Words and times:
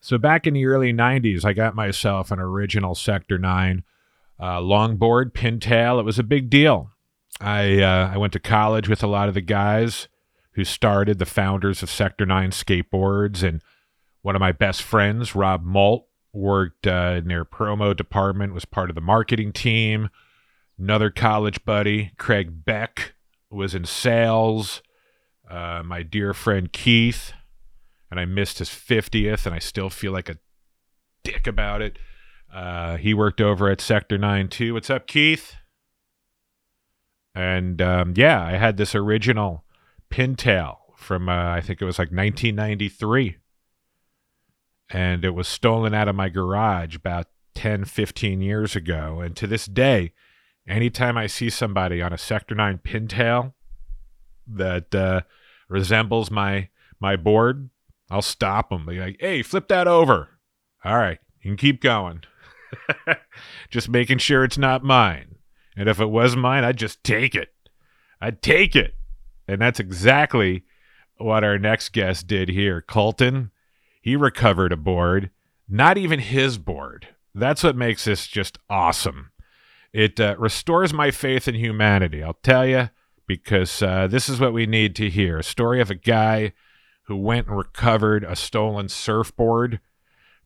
So 0.00 0.18
back 0.18 0.46
in 0.46 0.54
the 0.54 0.66
early 0.66 0.92
90s, 0.92 1.44
I 1.44 1.52
got 1.52 1.74
myself 1.74 2.30
an 2.30 2.38
original 2.38 2.94
Sector 2.94 3.38
9 3.38 3.84
uh, 4.38 4.58
longboard, 4.58 5.32
pintail. 5.32 6.00
It 6.00 6.04
was 6.04 6.18
a 6.18 6.24
big 6.24 6.48
deal. 6.48 6.90
I, 7.40 7.80
uh, 7.80 8.10
I 8.14 8.16
went 8.16 8.32
to 8.32 8.40
college 8.40 8.88
with 8.88 9.02
a 9.02 9.06
lot 9.06 9.28
of 9.28 9.34
the 9.34 9.40
guys 9.40 10.08
who 10.52 10.64
started 10.64 11.18
the 11.18 11.26
founders 11.26 11.82
of 11.82 11.90
Sector 11.90 12.26
9 12.26 12.50
skateboards. 12.50 13.46
And 13.46 13.62
one 14.22 14.34
of 14.34 14.40
my 14.40 14.52
best 14.52 14.82
friends, 14.82 15.34
Rob 15.34 15.64
Malt, 15.64 16.06
worked 16.32 16.86
uh, 16.86 17.16
in 17.18 17.28
their 17.28 17.44
promo 17.44 17.94
department, 17.94 18.54
was 18.54 18.64
part 18.64 18.88
of 18.88 18.94
the 18.94 19.00
marketing 19.00 19.52
team. 19.52 20.08
Another 20.78 21.10
college 21.10 21.64
buddy, 21.64 22.12
Craig 22.16 22.64
Beck, 22.64 23.14
was 23.50 23.74
in 23.74 23.84
sales. 23.84 24.82
Uh, 25.48 25.82
my 25.84 26.02
dear 26.02 26.32
friend 26.32 26.72
Keith, 26.72 27.32
and 28.10 28.18
I 28.18 28.24
missed 28.24 28.58
his 28.58 28.68
50th, 28.68 29.46
and 29.46 29.54
I 29.54 29.58
still 29.58 29.90
feel 29.90 30.12
like 30.12 30.28
a 30.28 30.38
dick 31.22 31.46
about 31.46 31.82
it. 31.82 31.98
Uh, 32.52 32.96
he 32.96 33.14
worked 33.14 33.40
over 33.40 33.70
at 33.70 33.80
Sector 33.80 34.18
9 34.18 34.48
too. 34.48 34.74
What's 34.74 34.90
up, 34.90 35.06
Keith? 35.06 35.54
And 37.34 37.80
um, 37.80 38.14
yeah, 38.16 38.44
I 38.44 38.52
had 38.52 38.76
this 38.76 38.94
original 38.94 39.64
pintail 40.10 40.78
from, 40.96 41.28
uh, 41.28 41.50
I 41.50 41.60
think 41.60 41.80
it 41.80 41.84
was 41.84 41.98
like 41.98 42.08
1993. 42.08 43.36
And 44.92 45.24
it 45.24 45.30
was 45.30 45.46
stolen 45.46 45.94
out 45.94 46.08
of 46.08 46.16
my 46.16 46.28
garage 46.28 46.96
about 46.96 47.28
10, 47.54 47.84
15 47.84 48.40
years 48.40 48.74
ago. 48.74 49.20
And 49.20 49.36
to 49.36 49.46
this 49.46 49.66
day, 49.66 50.12
anytime 50.66 51.16
I 51.16 51.28
see 51.28 51.48
somebody 51.48 52.02
on 52.02 52.12
a 52.12 52.18
Sector 52.18 52.56
9 52.56 52.78
pintail 52.78 53.52
that 54.48 54.92
uh, 54.94 55.20
resembles 55.68 56.30
my 56.30 56.68
my 57.02 57.16
board, 57.16 57.70
I'll 58.10 58.22
stop 58.22 58.70
them. 58.70 58.86
Be 58.86 58.98
like, 58.98 59.16
hey, 59.20 59.42
flip 59.42 59.68
that 59.68 59.86
over. 59.86 60.28
All 60.84 60.96
right, 60.96 61.18
you 61.42 61.50
can 61.50 61.56
keep 61.56 61.80
going. 61.80 62.22
just 63.70 63.88
making 63.88 64.18
sure 64.18 64.44
it's 64.44 64.58
not 64.58 64.82
mine. 64.82 65.36
And 65.76 65.88
if 65.88 66.00
it 66.00 66.10
was 66.10 66.36
mine, 66.36 66.64
I'd 66.64 66.76
just 66.76 67.04
take 67.04 67.34
it. 67.34 67.50
I'd 68.20 68.42
take 68.42 68.74
it. 68.74 68.94
And 69.46 69.60
that's 69.60 69.80
exactly 69.80 70.64
what 71.18 71.44
our 71.44 71.58
next 71.58 71.92
guest 71.92 72.26
did 72.26 72.48
here. 72.48 72.82
Colton, 72.82 73.50
he 74.00 74.16
recovered 74.16 74.72
a 74.72 74.76
board, 74.76 75.30
not 75.68 75.98
even 75.98 76.18
his 76.18 76.58
board. 76.58 77.08
That's 77.34 77.62
what 77.62 77.76
makes 77.76 78.04
this 78.04 78.26
just 78.26 78.58
awesome. 78.68 79.30
It 79.92 80.20
uh, 80.20 80.36
restores 80.38 80.92
my 80.92 81.10
faith 81.10 81.48
in 81.48 81.54
humanity, 81.54 82.22
I'll 82.22 82.38
tell 82.42 82.66
you, 82.66 82.90
because 83.26 83.82
uh, 83.82 84.06
this 84.06 84.28
is 84.28 84.40
what 84.40 84.52
we 84.52 84.66
need 84.66 84.94
to 84.96 85.10
hear 85.10 85.38
a 85.38 85.44
story 85.44 85.80
of 85.80 85.90
a 85.90 85.94
guy 85.94 86.52
who 87.10 87.16
went 87.16 87.48
and 87.48 87.56
recovered 87.56 88.22
a 88.22 88.36
stolen 88.36 88.88
surfboard 88.88 89.80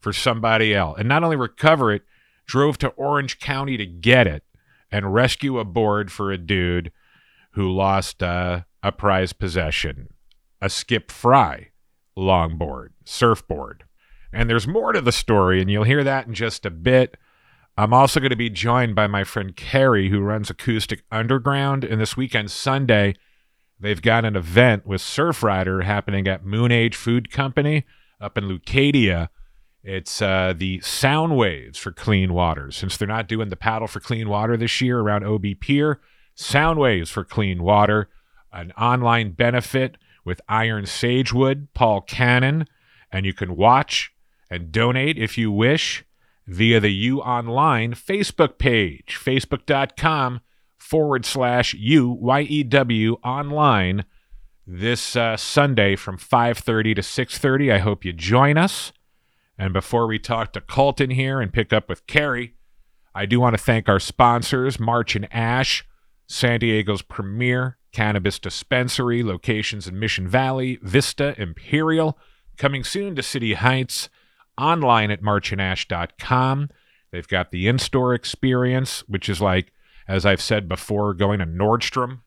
for 0.00 0.14
somebody 0.14 0.74
else. 0.74 0.98
And 0.98 1.06
not 1.06 1.22
only 1.22 1.36
recover 1.36 1.92
it, 1.92 2.04
drove 2.46 2.78
to 2.78 2.88
Orange 2.88 3.38
County 3.38 3.76
to 3.76 3.84
get 3.84 4.26
it 4.26 4.44
and 4.90 5.12
rescue 5.12 5.58
a 5.58 5.64
board 5.66 6.10
for 6.10 6.32
a 6.32 6.38
dude 6.38 6.90
who 7.50 7.70
lost 7.70 8.22
uh, 8.22 8.62
a 8.82 8.92
prized 8.92 9.38
possession 9.38 10.08
a 10.62 10.70
Skip 10.70 11.10
Frye 11.10 11.68
longboard, 12.16 12.92
surfboard. 13.04 13.84
And 14.32 14.48
there's 14.48 14.66
more 14.66 14.94
to 14.94 15.02
the 15.02 15.12
story, 15.12 15.60
and 15.60 15.70
you'll 15.70 15.84
hear 15.84 16.02
that 16.02 16.26
in 16.26 16.32
just 16.32 16.64
a 16.64 16.70
bit. 16.70 17.18
I'm 17.76 17.92
also 17.92 18.20
going 18.20 18.30
to 18.30 18.36
be 18.36 18.48
joined 18.48 18.94
by 18.94 19.06
my 19.06 19.22
friend 19.22 19.54
Kerri, 19.54 20.08
who 20.08 20.20
runs 20.20 20.48
Acoustic 20.48 21.02
Underground. 21.10 21.84
And 21.84 22.00
this 22.00 22.16
weekend, 22.16 22.50
Sunday, 22.50 23.16
they've 23.78 24.02
got 24.02 24.24
an 24.24 24.36
event 24.36 24.86
with 24.86 25.00
Surfrider 25.00 25.84
happening 25.84 26.26
at 26.26 26.44
Moon 26.44 26.72
Age 26.72 26.96
Food 26.96 27.30
Company 27.30 27.84
up 28.20 28.38
in 28.38 28.44
Leucadia. 28.44 29.28
It's 29.82 30.22
uh, 30.22 30.54
the 30.56 30.80
sound 30.80 31.36
waves 31.36 31.78
for 31.78 31.92
clean 31.92 32.32
water. 32.32 32.70
Since 32.70 32.96
they're 32.96 33.06
not 33.06 33.28
doing 33.28 33.50
the 33.50 33.56
paddle 33.56 33.86
for 33.86 34.00
clean 34.00 34.28
water 34.28 34.56
this 34.56 34.80
year 34.80 35.00
around 35.00 35.24
OB 35.24 35.44
Pier, 35.60 36.00
sound 36.34 36.78
waves 36.78 37.10
for 37.10 37.24
clean 37.24 37.62
water, 37.62 38.08
an 38.52 38.72
online 38.72 39.32
benefit 39.32 39.96
with 40.24 40.40
Iron 40.48 40.86
Sage 40.86 41.32
Wood, 41.32 41.68
Paul 41.74 42.00
Cannon, 42.00 42.66
and 43.12 43.26
you 43.26 43.34
can 43.34 43.56
watch 43.56 44.12
and 44.50 44.72
donate 44.72 45.18
if 45.18 45.36
you 45.36 45.52
wish 45.52 46.04
via 46.46 46.80
the 46.80 46.92
U 46.92 47.20
Online 47.20 47.92
Facebook 47.94 48.58
page, 48.58 49.18
facebook.com 49.22 50.40
forward 50.84 51.24
slash 51.24 51.72
U 51.74 52.10
Y 52.10 52.42
E 52.42 52.62
W 52.62 53.14
online 53.24 54.04
this 54.66 55.16
uh, 55.16 55.36
Sunday 55.36 55.96
from 55.96 56.18
5:30 56.18 56.94
to 56.96 57.02
6:30. 57.02 57.72
I 57.72 57.78
hope 57.78 58.04
you 58.04 58.12
join 58.12 58.58
us. 58.58 58.92
And 59.56 59.72
before 59.72 60.06
we 60.06 60.18
talk 60.18 60.52
to 60.52 60.60
Colton 60.60 61.10
here 61.10 61.40
and 61.40 61.52
pick 61.52 61.72
up 61.72 61.88
with 61.88 62.06
Kerri, 62.06 62.52
I 63.14 63.24
do 63.24 63.40
want 63.40 63.56
to 63.56 63.62
thank 63.62 63.88
our 63.88 64.00
sponsors, 64.00 64.78
March 64.78 65.16
and 65.16 65.32
Ash, 65.32 65.86
San 66.26 66.60
Diego's 66.60 67.02
premier 67.02 67.78
cannabis 67.92 68.40
dispensary, 68.40 69.22
locations 69.22 69.86
in 69.86 69.98
Mission 69.98 70.26
Valley, 70.26 70.80
Vista, 70.82 71.40
Imperial, 71.40 72.18
coming 72.58 72.82
soon 72.82 73.14
to 73.14 73.22
City 73.22 73.54
Heights, 73.54 74.10
online 74.58 75.12
at 75.12 75.22
marchandash.com. 75.22 76.70
They've 77.12 77.28
got 77.28 77.52
the 77.52 77.68
in 77.68 77.78
store 77.78 78.12
experience, 78.12 79.04
which 79.06 79.28
is 79.28 79.40
like, 79.40 79.72
as 80.06 80.26
I've 80.26 80.42
said 80.42 80.68
before, 80.68 81.14
going 81.14 81.40
to 81.40 81.46
Nordstrom. 81.46 82.20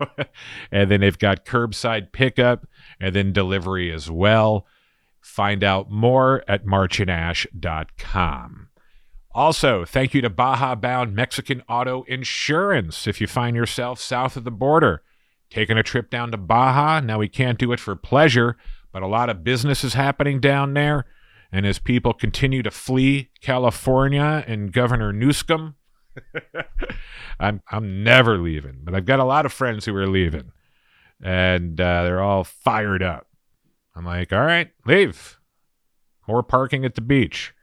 and 0.72 0.90
then 0.90 1.00
they've 1.00 1.18
got 1.18 1.44
curbside 1.44 2.12
pickup 2.12 2.66
and 3.00 3.14
then 3.14 3.32
delivery 3.32 3.92
as 3.92 4.10
well. 4.10 4.66
Find 5.20 5.62
out 5.64 5.90
more 5.90 6.44
at 6.48 6.64
marchandash.com. 6.64 8.68
Also, 9.36 9.84
thank 9.84 10.14
you 10.14 10.22
to 10.22 10.30
Baja 10.30 10.74
Bound 10.74 11.14
Mexican 11.14 11.62
Auto 11.68 12.04
Insurance. 12.04 13.06
If 13.06 13.20
you 13.20 13.26
find 13.26 13.54
yourself 13.54 14.00
south 14.00 14.34
of 14.36 14.44
the 14.44 14.50
border, 14.50 15.02
taking 15.50 15.76
a 15.76 15.82
trip 15.82 16.08
down 16.08 16.30
to 16.30 16.38
Baja, 16.38 17.00
now 17.00 17.18
we 17.18 17.28
can't 17.28 17.58
do 17.58 17.70
it 17.72 17.80
for 17.80 17.94
pleasure, 17.94 18.56
but 18.92 19.02
a 19.02 19.06
lot 19.06 19.28
of 19.28 19.44
business 19.44 19.84
is 19.84 19.92
happening 19.92 20.40
down 20.40 20.72
there. 20.72 21.04
And 21.52 21.66
as 21.66 21.78
people 21.78 22.14
continue 22.14 22.62
to 22.62 22.70
flee 22.70 23.28
California 23.42 24.42
and 24.46 24.72
Governor 24.72 25.12
Newsom, 25.12 25.74
I'm 27.40 27.62
I'm 27.70 28.02
never 28.04 28.38
leaving. 28.38 28.78
But 28.82 28.94
I've 28.94 29.04
got 29.04 29.20
a 29.20 29.24
lot 29.24 29.46
of 29.46 29.52
friends 29.52 29.84
who 29.84 29.94
are 29.96 30.08
leaving, 30.08 30.52
and 31.22 31.80
uh, 31.80 32.04
they're 32.04 32.22
all 32.22 32.44
fired 32.44 33.02
up. 33.02 33.26
I'm 33.94 34.04
like, 34.04 34.32
all 34.32 34.44
right, 34.44 34.70
leave. 34.84 35.38
More 36.28 36.42
parking 36.42 36.84
at 36.84 36.94
the 36.94 37.00
beach. 37.00 37.54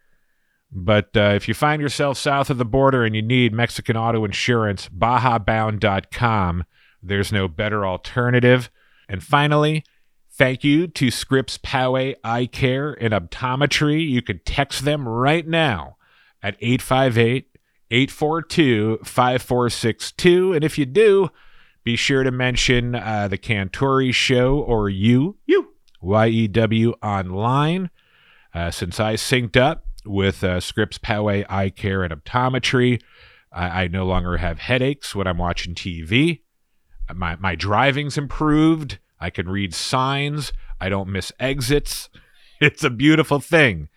But 0.71 1.15
uh, 1.15 1.33
if 1.35 1.47
you 1.47 1.53
find 1.53 1.81
yourself 1.81 2.17
south 2.17 2.49
of 2.49 2.57
the 2.57 2.65
border 2.65 3.03
and 3.03 3.15
you 3.15 3.21
need 3.21 3.53
Mexican 3.53 3.95
auto 3.95 4.25
insurance, 4.25 4.89
BajaBound.com. 4.89 6.63
There's 7.03 7.31
no 7.31 7.47
better 7.47 7.85
alternative. 7.85 8.71
And 9.07 9.21
finally, 9.21 9.83
thank 10.31 10.63
you 10.63 10.87
to 10.87 11.11
Scripps 11.11 11.59
Poway 11.59 12.15
Eye 12.23 12.47
Care 12.47 12.93
and 12.93 13.13
Optometry. 13.13 14.07
You 14.09 14.23
can 14.23 14.39
text 14.45 14.83
them 14.83 15.07
right 15.07 15.47
now 15.47 15.97
at 16.41 16.55
858 16.59 17.52
842 17.93 19.01
5462. 19.03 20.53
And 20.53 20.63
if 20.63 20.79
you 20.79 20.85
do, 20.87 21.29
be 21.83 21.95
sure 21.95 22.23
to 22.23 22.31
mention 22.31 22.95
uh, 22.95 23.27
the 23.27 23.37
Cantore 23.37 24.11
Show 24.11 24.57
or 24.57 24.89
you, 24.89 25.37
you 25.45 25.73
YEW 26.01 26.95
Online. 27.03 27.91
Uh, 28.51 28.71
since 28.71 28.99
I 28.99 29.13
synced 29.13 29.57
up 29.57 29.85
with 30.05 30.43
uh, 30.43 30.59
Scripps 30.59 30.97
Poway 30.97 31.45
Eye 31.47 31.69
Care 31.69 32.03
and 32.03 32.11
Optometry, 32.11 32.99
I, 33.51 33.83
I 33.83 33.87
no 33.87 34.07
longer 34.07 34.37
have 34.37 34.57
headaches 34.57 35.13
when 35.13 35.27
I'm 35.27 35.37
watching 35.37 35.75
TV. 35.75 36.41
My, 37.13 37.35
my 37.35 37.53
driving's 37.53 38.17
improved. 38.17 38.97
I 39.19 39.29
can 39.29 39.47
read 39.47 39.75
signs. 39.75 40.51
I 40.81 40.89
don't 40.89 41.09
miss 41.09 41.31
exits. 41.39 42.09
It's 42.61 42.83
a 42.83 42.89
beautiful 42.89 43.41
thing. 43.41 43.89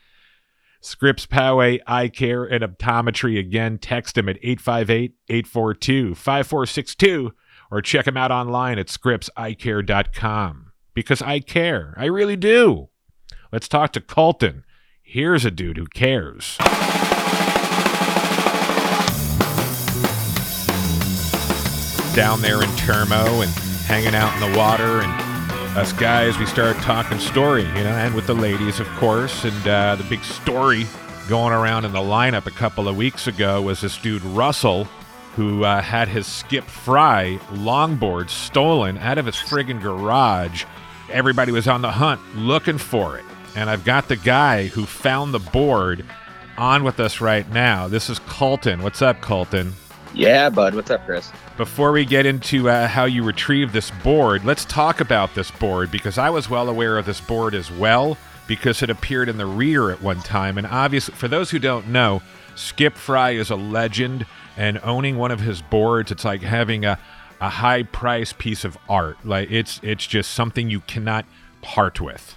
Scripps 0.86 1.26
Poway 1.26 1.80
Eye 1.86 2.08
Care 2.08 2.44
and 2.44 2.62
Optometry. 2.62 3.38
Again, 3.38 3.78
text 3.78 4.14
them 4.14 4.28
at 4.28 4.38
858 4.42 5.14
842 5.28 6.14
5462 6.14 7.32
or 7.70 7.82
check 7.82 8.04
them 8.04 8.16
out 8.16 8.30
online 8.30 8.78
at 8.78 8.86
scrippseyecare.com 8.86 10.72
because 10.94 11.20
I 11.20 11.40
care. 11.40 11.94
I 11.96 12.04
really 12.04 12.36
do. 12.36 12.88
Let's 13.50 13.68
talk 13.68 13.92
to 13.92 14.00
Colton. 14.00 14.64
Here's 15.02 15.44
a 15.44 15.50
dude 15.50 15.76
who 15.76 15.86
cares. 15.86 16.56
Down 22.14 22.40
there 22.40 22.62
in 22.62 22.70
Termo 22.70 23.42
and 23.42 23.50
hanging 23.86 24.14
out 24.14 24.32
in 24.34 24.52
the 24.52 24.58
water, 24.58 25.02
and 25.02 25.25
us 25.76 25.92
guys, 25.92 26.38
we 26.38 26.46
start 26.46 26.76
talking 26.78 27.18
story, 27.18 27.62
you 27.62 27.68
know, 27.84 27.90
and 27.90 28.14
with 28.14 28.26
the 28.26 28.34
ladies, 28.34 28.80
of 28.80 28.88
course. 28.94 29.44
And 29.44 29.68
uh, 29.68 29.96
the 29.96 30.04
big 30.04 30.24
story 30.24 30.86
going 31.28 31.52
around 31.52 31.84
in 31.84 31.92
the 31.92 31.98
lineup 31.98 32.46
a 32.46 32.50
couple 32.50 32.88
of 32.88 32.96
weeks 32.96 33.26
ago 33.26 33.60
was 33.60 33.82
this 33.82 33.98
dude, 33.98 34.22
Russell, 34.22 34.84
who 35.34 35.64
uh, 35.64 35.82
had 35.82 36.08
his 36.08 36.26
Skip 36.26 36.64
Frye 36.64 37.38
longboard 37.50 38.30
stolen 38.30 38.96
out 38.98 39.18
of 39.18 39.26
his 39.26 39.36
friggin' 39.36 39.80
garage 39.80 40.64
Everybody 41.08 41.52
was 41.52 41.68
on 41.68 41.82
the 41.82 41.90
hunt 41.92 42.20
looking 42.34 42.78
for 42.78 43.16
it. 43.16 43.24
and 43.54 43.70
I've 43.70 43.84
got 43.84 44.08
the 44.08 44.16
guy 44.16 44.66
who 44.66 44.86
found 44.86 45.32
the 45.32 45.38
board 45.38 46.04
on 46.58 46.82
with 46.82 46.98
us 46.98 47.20
right 47.20 47.48
now. 47.50 47.86
This 47.86 48.10
is 48.10 48.18
Colton. 48.20 48.82
What's 48.82 49.02
up, 49.02 49.20
Colton? 49.20 49.74
Yeah, 50.16 50.48
bud. 50.48 50.74
What's 50.74 50.90
up, 50.90 51.04
Chris? 51.04 51.30
Before 51.58 51.92
we 51.92 52.06
get 52.06 52.24
into 52.24 52.70
uh, 52.70 52.88
how 52.88 53.04
you 53.04 53.22
retrieve 53.22 53.72
this 53.72 53.90
board, 54.02 54.46
let's 54.46 54.64
talk 54.64 55.02
about 55.02 55.34
this 55.34 55.50
board 55.50 55.90
because 55.90 56.16
I 56.16 56.30
was 56.30 56.48
well 56.48 56.70
aware 56.70 56.96
of 56.96 57.04
this 57.04 57.20
board 57.20 57.54
as 57.54 57.70
well 57.70 58.16
because 58.46 58.82
it 58.82 58.88
appeared 58.88 59.28
in 59.28 59.36
the 59.36 59.44
reader 59.44 59.90
at 59.90 60.00
one 60.00 60.20
time. 60.20 60.56
And 60.56 60.66
obviously, 60.66 61.14
for 61.14 61.28
those 61.28 61.50
who 61.50 61.58
don't 61.58 61.88
know, 61.88 62.22
Skip 62.54 62.94
Frye 62.94 63.32
is 63.32 63.50
a 63.50 63.56
legend, 63.56 64.24
and 64.56 64.80
owning 64.82 65.18
one 65.18 65.30
of 65.30 65.40
his 65.40 65.60
boards, 65.60 66.10
it's 66.10 66.24
like 66.24 66.40
having 66.40 66.86
a, 66.86 66.98
a 67.38 67.50
high 67.50 67.82
price 67.82 68.32
piece 68.32 68.64
of 68.64 68.78
art. 68.88 69.18
Like 69.22 69.50
it's 69.50 69.80
it's 69.82 70.06
just 70.06 70.30
something 70.30 70.70
you 70.70 70.80
cannot 70.80 71.26
part 71.60 72.00
with. 72.00 72.36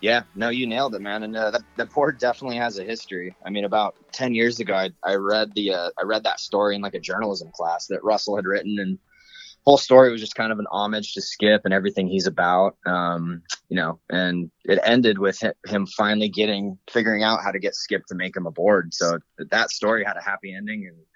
Yeah, 0.00 0.22
no, 0.34 0.48
you 0.48 0.66
nailed 0.66 0.94
it, 0.94 1.00
man. 1.00 1.22
And 1.22 1.36
uh, 1.36 1.50
that, 1.52 1.62
that 1.76 1.92
board 1.92 2.18
definitely 2.18 2.56
has 2.56 2.78
a 2.78 2.84
history. 2.84 3.34
I 3.44 3.50
mean, 3.50 3.64
about 3.64 3.96
ten 4.12 4.34
years 4.34 4.60
ago, 4.60 4.74
I, 4.74 4.90
I 5.02 5.14
read 5.14 5.54
the 5.54 5.72
uh, 5.72 5.90
I 5.98 6.02
read 6.04 6.24
that 6.24 6.40
story 6.40 6.76
in 6.76 6.82
like 6.82 6.94
a 6.94 7.00
journalism 7.00 7.50
class 7.52 7.86
that 7.88 8.04
Russell 8.04 8.36
had 8.36 8.46
written, 8.46 8.78
and 8.78 8.98
whole 9.66 9.76
story 9.76 10.12
was 10.12 10.20
just 10.20 10.36
kind 10.36 10.52
of 10.52 10.58
an 10.58 10.66
homage 10.70 11.14
to 11.14 11.20
Skip 11.20 11.62
and 11.64 11.74
everything 11.74 12.06
he's 12.06 12.26
about. 12.26 12.76
Um, 12.86 13.42
you 13.68 13.76
know, 13.76 13.98
and 14.08 14.50
it 14.64 14.78
ended 14.84 15.18
with 15.18 15.42
him 15.66 15.86
finally 15.86 16.28
getting 16.28 16.78
figuring 16.90 17.24
out 17.24 17.42
how 17.42 17.50
to 17.50 17.58
get 17.58 17.74
Skip 17.74 18.06
to 18.06 18.14
make 18.14 18.36
him 18.36 18.46
a 18.46 18.52
board. 18.52 18.94
So 18.94 19.18
that 19.50 19.70
story 19.70 20.04
had 20.04 20.16
a 20.16 20.22
happy 20.22 20.54
ending, 20.54 20.86
and 20.86 20.96
it 20.96 21.06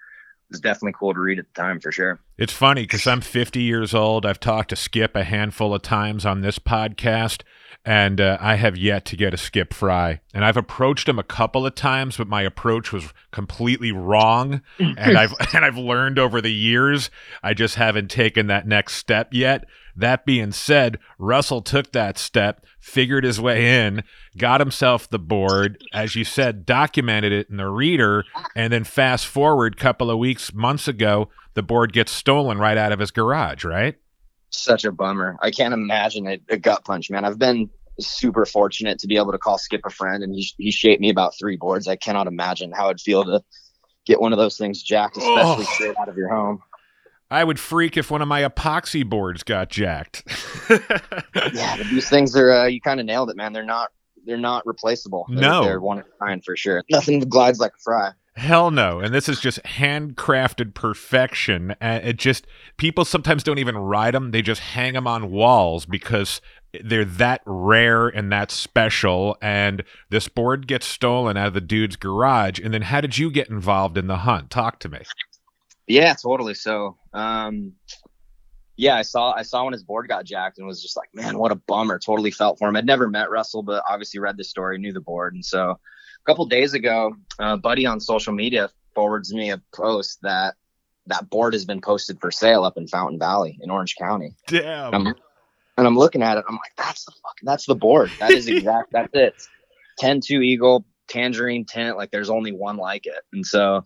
was 0.51 0.59
definitely 0.59 0.93
cool 0.99 1.13
to 1.13 1.19
read 1.19 1.39
at 1.39 1.45
the 1.53 1.61
time 1.61 1.79
for 1.79 1.91
sure. 1.91 2.19
It's 2.37 2.53
funny 2.53 2.81
because 2.81 3.07
I'm 3.07 3.21
50 3.21 3.61
years 3.61 3.93
old. 3.93 4.25
I've 4.25 4.39
talked 4.39 4.69
to 4.71 4.75
Skip 4.75 5.15
a 5.15 5.23
handful 5.23 5.73
of 5.73 5.81
times 5.81 6.25
on 6.25 6.41
this 6.41 6.59
podcast, 6.59 7.43
and 7.83 8.21
uh, 8.21 8.37
I 8.39 8.55
have 8.55 8.77
yet 8.77 9.05
to 9.05 9.17
get 9.17 9.33
a 9.33 9.37
Skip 9.37 9.73
Frye. 9.73 10.21
And 10.33 10.45
I've 10.45 10.57
approached 10.57 11.09
him 11.09 11.17
a 11.17 11.23
couple 11.23 11.65
of 11.65 11.73
times, 11.73 12.17
but 12.17 12.27
my 12.27 12.43
approach 12.43 12.91
was 12.91 13.11
completely 13.31 13.91
wrong. 13.91 14.61
and 14.79 15.17
I've 15.17 15.33
and 15.53 15.65
I've 15.65 15.77
learned 15.77 16.19
over 16.19 16.41
the 16.41 16.53
years. 16.53 17.09
I 17.41 17.53
just 17.53 17.75
haven't 17.75 18.11
taken 18.11 18.47
that 18.47 18.67
next 18.67 18.95
step 18.95 19.33
yet. 19.33 19.65
That 19.95 20.25
being 20.25 20.51
said, 20.51 20.99
Russell 21.17 21.61
took 21.61 21.91
that 21.91 22.17
step, 22.17 22.65
figured 22.79 23.23
his 23.23 23.41
way 23.41 23.85
in, 23.85 24.03
got 24.37 24.61
himself 24.61 25.09
the 25.09 25.19
board, 25.19 25.83
as 25.93 26.15
you 26.15 26.23
said, 26.23 26.65
documented 26.65 27.33
it 27.33 27.49
in 27.49 27.57
the 27.57 27.67
reader, 27.67 28.23
and 28.55 28.71
then 28.71 28.85
fast 28.85 29.27
forward 29.27 29.73
a 29.73 29.77
couple 29.77 30.09
of 30.09 30.17
weeks, 30.17 30.53
months 30.53 30.87
ago, 30.87 31.29
the 31.55 31.63
board 31.63 31.91
gets 31.91 32.11
stolen 32.11 32.57
right 32.57 32.77
out 32.77 32.93
of 32.93 32.99
his 32.99 33.11
garage, 33.11 33.65
right? 33.65 33.97
Such 34.51 34.85
a 34.85 34.91
bummer. 34.91 35.37
I 35.41 35.51
can't 35.51 35.73
imagine 35.73 36.27
a, 36.27 36.39
a 36.49 36.57
gut 36.57 36.83
punch, 36.85 37.09
man. 37.09 37.25
I've 37.25 37.39
been 37.39 37.69
super 37.99 38.45
fortunate 38.45 38.99
to 38.99 39.07
be 39.07 39.17
able 39.17 39.31
to 39.31 39.37
call 39.37 39.57
Skip 39.57 39.81
a 39.85 39.89
friend, 39.89 40.23
and 40.23 40.33
he, 40.33 40.47
he 40.57 40.71
shaped 40.71 41.01
me 41.01 41.09
about 41.09 41.37
three 41.37 41.57
boards. 41.57 41.87
I 41.87 41.95
cannot 41.95 42.27
imagine 42.27 42.71
how 42.71 42.87
it'd 42.87 43.01
feel 43.01 43.23
to 43.25 43.41
get 44.05 44.19
one 44.19 44.33
of 44.33 44.37
those 44.37 44.57
things 44.57 44.81
jacked, 44.81 45.17
especially 45.17 45.65
oh. 45.67 45.73
straight 45.73 45.95
out 45.97 46.09
of 46.09 46.17
your 46.17 46.29
home. 46.29 46.61
I 47.29 47.45
would 47.45 47.59
freak 47.59 47.95
if 47.95 48.11
one 48.11 48.21
of 48.21 48.27
my 48.27 48.41
epoxy 48.41 49.07
boards 49.07 49.43
got 49.43 49.69
jacked. 49.69 50.23
yeah, 51.53 51.77
these 51.89 52.09
things 52.09 52.35
are 52.35 52.51
uh, 52.51 52.65
you 52.65 52.81
kind 52.81 52.99
of 52.99 53.05
nailed 53.05 53.29
it, 53.29 53.37
man. 53.37 53.53
They're 53.53 53.63
not 53.63 53.89
they're 54.25 54.37
not 54.37 54.65
replaceable. 54.67 55.25
They're, 55.29 55.39
no, 55.41 55.63
they're 55.63 55.79
one 55.79 55.99
of 55.99 56.05
a 56.05 56.25
kind 56.25 56.43
for 56.43 56.57
sure. 56.57 56.83
Nothing 56.91 57.21
glides 57.21 57.59
like 57.59 57.71
a 57.71 57.81
Frye. 57.81 58.11
Hell 58.35 58.71
no. 58.71 58.99
And 58.99 59.13
this 59.13 59.27
is 59.27 59.41
just 59.41 59.61
handcrafted 59.63 60.73
perfection. 60.73 61.75
It 61.81 62.17
just 62.17 62.47
people 62.77 63.03
sometimes 63.03 63.43
don't 63.43 63.59
even 63.59 63.77
ride 63.77 64.13
them; 64.13 64.31
they 64.31 64.41
just 64.41 64.61
hang 64.61 64.93
them 64.93 65.05
on 65.05 65.31
walls 65.31 65.85
because 65.85 66.39
they're 66.81 67.03
that 67.03 67.41
rare 67.45 68.07
and 68.07 68.31
that 68.31 68.49
special. 68.49 69.37
And 69.41 69.83
this 70.09 70.29
board 70.29 70.65
gets 70.65 70.85
stolen 70.85 71.35
out 71.35 71.47
of 71.47 71.53
the 71.53 71.61
dude's 71.61 71.97
garage. 71.97 72.59
And 72.59 72.73
then, 72.73 72.83
how 72.83 73.01
did 73.01 73.17
you 73.17 73.29
get 73.29 73.49
involved 73.49 73.97
in 73.97 74.07
the 74.07 74.17
hunt? 74.17 74.49
Talk 74.49 74.79
to 74.79 74.89
me. 74.89 74.99
Yeah, 75.87 76.13
totally. 76.13 76.53
So, 76.53 76.97
um, 77.13 77.73
yeah, 78.77 78.95
I 78.95 79.01
saw 79.01 79.33
I 79.33 79.43
saw 79.43 79.63
when 79.63 79.73
his 79.73 79.83
board 79.83 80.07
got 80.07 80.25
jacked 80.25 80.57
and 80.57 80.67
was 80.67 80.81
just 80.81 80.97
like, 80.97 81.09
man, 81.13 81.37
what 81.37 81.51
a 81.51 81.55
bummer. 81.55 81.99
Totally 81.99 82.31
felt 82.31 82.59
for 82.59 82.67
him. 82.67 82.75
I'd 82.75 82.85
never 82.85 83.09
met 83.09 83.29
Russell, 83.29 83.63
but 83.63 83.83
obviously 83.89 84.19
read 84.19 84.37
the 84.37 84.43
story, 84.43 84.77
knew 84.77 84.93
the 84.93 85.01
board, 85.01 85.33
and 85.33 85.45
so 85.45 85.71
a 85.71 86.25
couple 86.25 86.45
days 86.45 86.73
ago, 86.73 87.15
a 87.39 87.57
buddy 87.57 87.85
on 87.85 87.99
social 87.99 88.33
media 88.33 88.69
forwards 88.93 89.33
me 89.33 89.51
a 89.51 89.61
post 89.73 90.19
that 90.21 90.55
that 91.07 91.29
board 91.29 91.53
has 91.53 91.65
been 91.65 91.81
posted 91.81 92.19
for 92.19 92.31
sale 92.31 92.63
up 92.63 92.77
in 92.77 92.87
Fountain 92.87 93.19
Valley 93.19 93.57
in 93.61 93.69
Orange 93.69 93.95
County. 93.95 94.35
Damn. 94.47 94.93
And 94.93 95.07
I'm, 95.07 95.15
and 95.77 95.87
I'm 95.87 95.97
looking 95.97 96.21
at 96.21 96.37
it. 96.37 96.45
I'm 96.47 96.55
like, 96.55 96.75
that's 96.77 97.05
the 97.05 97.11
fuck. 97.11 97.37
That's 97.43 97.65
the 97.65 97.75
board. 97.75 98.11
That 98.19 98.31
is 98.31 98.47
exact. 98.47 98.91
that's 98.91 99.13
it. 99.13 99.35
10-2 100.01 100.43
Eagle 100.43 100.85
tangerine 101.07 101.65
tint. 101.65 101.97
Like 101.97 102.11
there's 102.11 102.29
only 102.29 102.51
one 102.51 102.77
like 102.77 103.05
it, 103.05 103.21
and 103.33 103.45
so 103.45 103.85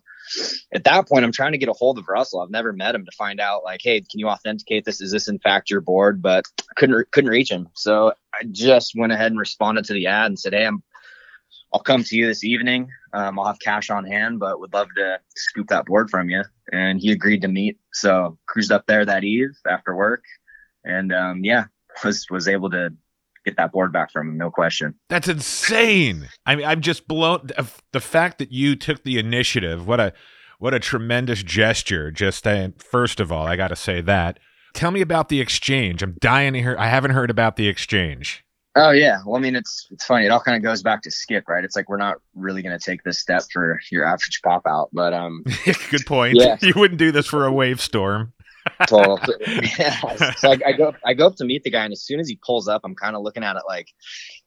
at 0.74 0.84
that 0.84 1.08
point, 1.08 1.24
I'm 1.24 1.32
trying 1.32 1.52
to 1.52 1.58
get 1.58 1.68
a 1.68 1.74
hold 1.74 1.98
of 1.98 2.08
Russell. 2.08 2.40
I've 2.40 2.50
never 2.50 2.72
met 2.72 2.94
him 2.94 3.04
to 3.04 3.16
find 3.16 3.40
out, 3.40 3.64
like, 3.64 3.80
hey, 3.82 4.00
can 4.00 4.20
you 4.20 4.28
authenticate 4.28 4.84
this? 4.84 5.00
Is 5.00 5.12
this 5.12 5.28
in 5.28 5.38
fact 5.38 5.70
your 5.70 5.80
board? 5.80 6.22
But 6.22 6.44
couldn't 6.76 7.10
couldn't 7.10 7.30
reach 7.30 7.50
him. 7.50 7.68
So 7.74 8.12
I 8.34 8.44
just 8.50 8.94
went 8.96 9.12
ahead 9.12 9.32
and 9.32 9.38
responded 9.38 9.84
to 9.86 9.92
the 9.94 10.06
ad 10.06 10.26
and 10.26 10.38
said, 10.38 10.52
hey, 10.52 10.66
I'm 10.66 10.82
I'll 11.72 11.80
come 11.80 12.04
to 12.04 12.16
you 12.16 12.26
this 12.26 12.44
evening. 12.44 12.88
Um, 13.12 13.38
I'll 13.38 13.46
have 13.46 13.58
cash 13.58 13.90
on 13.90 14.04
hand, 14.04 14.38
but 14.38 14.60
would 14.60 14.72
love 14.72 14.88
to 14.96 15.18
scoop 15.34 15.68
that 15.68 15.86
board 15.86 16.10
from 16.10 16.30
you. 16.30 16.42
And 16.72 17.00
he 17.00 17.10
agreed 17.12 17.42
to 17.42 17.48
meet. 17.48 17.78
So 17.92 18.38
cruised 18.46 18.72
up 18.72 18.86
there 18.86 19.04
that 19.04 19.24
eve 19.24 19.50
after 19.68 19.94
work, 19.94 20.24
and 20.84 21.12
um, 21.12 21.44
yeah, 21.44 21.64
was 22.04 22.26
was 22.30 22.48
able 22.48 22.70
to 22.70 22.94
get 23.46 23.56
that 23.56 23.72
board 23.72 23.92
back 23.92 24.12
from 24.12 24.28
him, 24.28 24.36
no 24.36 24.50
question. 24.50 24.94
That's 25.08 25.28
insane. 25.28 26.28
I 26.44 26.56
mean, 26.56 26.66
I'm 26.66 26.80
just 26.82 27.08
blown. 27.08 27.48
The 27.92 28.00
fact 28.00 28.38
that 28.38 28.52
you 28.52 28.76
took 28.76 29.04
the 29.04 29.18
initiative, 29.18 29.86
what 29.86 30.00
a 30.00 30.12
what 30.58 30.74
a 30.74 30.80
tremendous 30.80 31.42
gesture. 31.42 32.10
Just 32.10 32.46
uh, 32.46 32.70
first 32.78 33.20
of 33.20 33.32
all, 33.32 33.46
I 33.46 33.56
got 33.56 33.68
to 33.68 33.76
say 33.76 34.00
that. 34.02 34.38
Tell 34.74 34.90
me 34.90 35.00
about 35.00 35.30
the 35.30 35.40
exchange. 35.40 36.02
I'm 36.02 36.16
dying 36.20 36.52
to 36.52 36.60
hear. 36.60 36.76
I 36.78 36.88
haven't 36.88 37.12
heard 37.12 37.30
about 37.30 37.56
the 37.56 37.68
exchange. 37.68 38.44
Oh 38.78 38.90
yeah, 38.90 39.20
well 39.24 39.36
I 39.36 39.40
mean 39.40 39.56
it's 39.56 39.88
it's 39.90 40.04
funny. 40.04 40.26
It 40.26 40.30
all 40.30 40.40
kind 40.40 40.54
of 40.56 40.62
goes 40.62 40.82
back 40.82 41.00
to 41.02 41.10
Skip, 41.10 41.48
right? 41.48 41.64
It's 41.64 41.76
like 41.76 41.88
we're 41.88 41.96
not 41.96 42.18
really 42.34 42.60
going 42.60 42.78
to 42.78 42.84
take 42.84 43.02
this 43.04 43.18
step 43.18 43.44
for 43.50 43.80
your 43.90 44.04
average 44.04 44.40
pop 44.44 44.66
out, 44.66 44.90
but 44.92 45.14
um. 45.14 45.44
Good 45.90 46.04
point. 46.06 46.36
Yeah. 46.36 46.56
You 46.66 46.74
wouldn't 46.76 46.98
do 46.98 47.12
this 47.12 47.26
for 47.26 47.46
a 47.46 47.52
Wavestorm. 47.52 48.34
Total. 48.86 49.18
yeah. 49.78 50.32
So 50.36 50.50
I, 50.50 50.58
I, 50.66 50.72
go 50.72 50.94
I 51.04 51.14
go 51.14 51.26
up 51.26 51.36
to 51.36 51.44
meet 51.44 51.62
the 51.64 51.70
guy, 51.70 51.84
and 51.84 51.92
as 51.92 52.02
soon 52.02 52.20
as 52.20 52.28
he 52.28 52.38
pulls 52.44 52.68
up, 52.68 52.82
I'm 52.84 52.94
kind 52.94 53.16
of 53.16 53.22
looking 53.22 53.44
at 53.44 53.56
it 53.56 53.62
like 53.66 53.88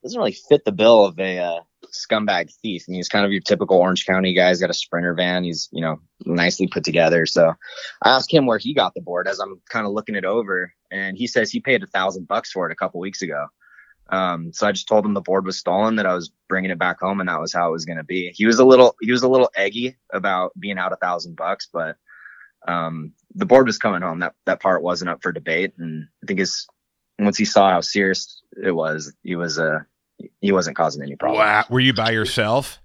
doesn't 0.03 0.17
really 0.17 0.37
fit 0.49 0.65
the 0.65 0.71
bill 0.71 1.05
of 1.05 1.19
a 1.19 1.39
uh, 1.39 1.59
scumbag 1.87 2.51
thief. 2.61 2.85
I 2.87 2.91
mean, 2.91 2.99
he's 2.99 3.09
kind 3.09 3.25
of 3.25 3.31
your 3.31 3.41
typical 3.41 3.77
Orange 3.77 4.05
County 4.05 4.33
guy. 4.33 4.49
He's 4.49 4.61
got 4.61 4.69
a 4.69 4.73
Sprinter 4.73 5.13
van. 5.13 5.43
He's 5.43 5.69
you 5.71 5.81
know 5.81 5.99
nicely 6.25 6.67
put 6.67 6.83
together. 6.83 7.25
So 7.25 7.53
I 8.03 8.09
asked 8.09 8.33
him 8.33 8.45
where 8.45 8.59
he 8.59 8.73
got 8.73 8.93
the 8.93 9.01
board 9.01 9.27
as 9.27 9.39
I'm 9.39 9.61
kind 9.69 9.85
of 9.85 9.93
looking 9.93 10.15
it 10.15 10.25
over, 10.25 10.73
and 10.91 11.17
he 11.17 11.27
says 11.27 11.51
he 11.51 11.59
paid 11.59 11.83
a 11.83 11.87
thousand 11.87 12.27
bucks 12.27 12.51
for 12.51 12.69
it 12.69 12.73
a 12.73 12.75
couple 12.75 12.99
weeks 12.99 13.21
ago. 13.21 13.47
Um, 14.11 14.51
so 14.53 14.67
I 14.67 14.71
just 14.71 14.87
told 14.87 15.05
him 15.05 15.13
the 15.13 15.21
board 15.21 15.45
was 15.45 15.59
stolen, 15.59 15.97
that 15.97 16.07
I 16.07 16.15
was 16.15 16.31
bringing 16.47 16.71
it 16.71 16.79
back 16.79 16.99
home, 16.99 17.19
and 17.19 17.29
that 17.29 17.39
was 17.39 17.53
how 17.53 17.69
it 17.69 17.73
was 17.73 17.85
going 17.85 17.97
to 17.97 18.03
be. 18.03 18.31
He 18.33 18.45
was 18.45 18.57
a 18.57 18.65
little, 18.65 18.95
he 19.01 19.11
was 19.11 19.21
a 19.21 19.27
little 19.27 19.51
eggy 19.55 19.97
about 20.11 20.51
being 20.59 20.79
out 20.79 20.93
a 20.93 20.95
thousand 20.95 21.35
bucks, 21.35 21.67
but 21.71 21.95
um, 22.67 23.13
the 23.35 23.45
board 23.45 23.67
was 23.67 23.77
coming 23.77 24.01
home. 24.01 24.19
That 24.19 24.33
that 24.45 24.61
part 24.61 24.81
wasn't 24.81 25.09
up 25.09 25.21
for 25.21 25.31
debate, 25.31 25.73
and 25.77 26.07
I 26.23 26.25
think 26.25 26.39
his 26.39 26.67
once 27.17 27.37
he 27.37 27.45
saw 27.45 27.69
how 27.69 27.81
serious 27.81 28.41
it 28.63 28.71
was, 28.71 29.13
he 29.23 29.35
was 29.35 29.59
uh 29.59 29.79
he 30.41 30.51
wasn't 30.51 30.75
causing 30.75 31.01
any 31.03 31.15
problems. 31.15 31.39
Wow, 31.39 31.65
were 31.69 31.79
you 31.79 31.93
by 31.93 32.11
yourself? 32.11 32.79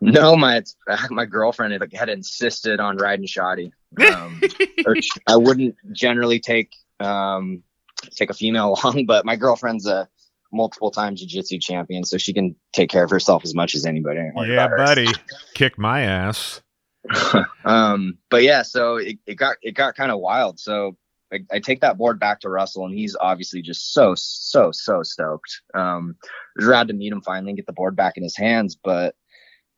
No, 0.00 0.36
my 0.36 0.62
my 1.10 1.24
girlfriend 1.24 1.72
had, 1.72 1.92
had 1.92 2.08
insisted 2.08 2.80
on 2.80 2.96
riding 2.96 3.26
shoddy. 3.26 3.72
Um, 4.12 4.40
I 5.26 5.36
wouldn't 5.36 5.76
generally 5.92 6.40
take 6.40 6.72
um 7.00 7.62
take 8.14 8.30
a 8.30 8.34
female 8.34 8.76
along, 8.82 9.06
but 9.06 9.24
my 9.24 9.36
girlfriend's 9.36 9.86
a 9.86 10.08
multiple 10.52 10.90
time 10.90 11.14
jiu-jitsu 11.14 11.58
champion, 11.58 12.04
so 12.04 12.16
she 12.16 12.32
can 12.32 12.56
take 12.72 12.90
care 12.90 13.04
of 13.04 13.10
herself 13.10 13.44
as 13.44 13.54
much 13.54 13.74
as 13.74 13.84
anybody. 13.84 14.20
Yeah, 14.46 14.68
buddy, 14.68 15.08
kick 15.54 15.78
my 15.78 16.02
ass. 16.02 16.62
um, 17.64 18.18
but 18.30 18.42
yeah, 18.42 18.62
so 18.62 18.96
it, 18.96 19.18
it 19.26 19.34
got 19.34 19.56
it 19.62 19.72
got 19.72 19.96
kind 19.96 20.10
of 20.10 20.20
wild. 20.20 20.58
So 20.58 20.96
I, 21.32 21.40
I, 21.52 21.58
take 21.60 21.80
that 21.80 21.98
board 21.98 22.18
back 22.18 22.40
to 22.40 22.48
Russell, 22.48 22.84
and 22.84 22.94
he's 22.94 23.16
obviously 23.20 23.62
just 23.62 23.92
so 23.92 24.14
so 24.16 24.70
so 24.72 25.02
stoked. 25.02 25.62
Um, 25.74 26.16
it 26.22 26.60
was 26.60 26.66
rad 26.66 26.88
to 26.88 26.94
meet 26.94 27.12
him 27.12 27.22
finally 27.22 27.50
and 27.50 27.56
get 27.56 27.66
the 27.66 27.72
board 27.72 27.96
back 27.96 28.16
in 28.16 28.22
his 28.22 28.36
hands. 28.36 28.76
But 28.82 29.14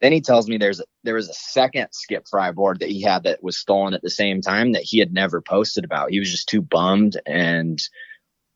then 0.01 0.13
he 0.13 0.21
tells 0.21 0.49
me 0.49 0.57
there's 0.57 0.81
there 1.05 1.15
was 1.15 1.29
a 1.29 1.35
second 1.35 1.89
Skip 1.93 2.27
Frye 2.29 2.53
board 2.53 2.81
that 2.81 2.91
he 2.91 3.03
had 3.03 3.25
that 3.25 3.43
was 3.43 3.59
stolen 3.59 3.95
at 3.95 4.03
the 4.03 4.11
same 4.11 4.41
time 4.41 4.73
that 4.73 4.83
he 4.83 4.99
had 4.99 5.13
never 5.13 5.41
posted 5.41 5.85
about. 5.85 6.11
He 6.11 6.19
was 6.19 6.31
just 6.31 6.49
too 6.49 6.63
bummed, 6.63 7.21
and 7.27 7.81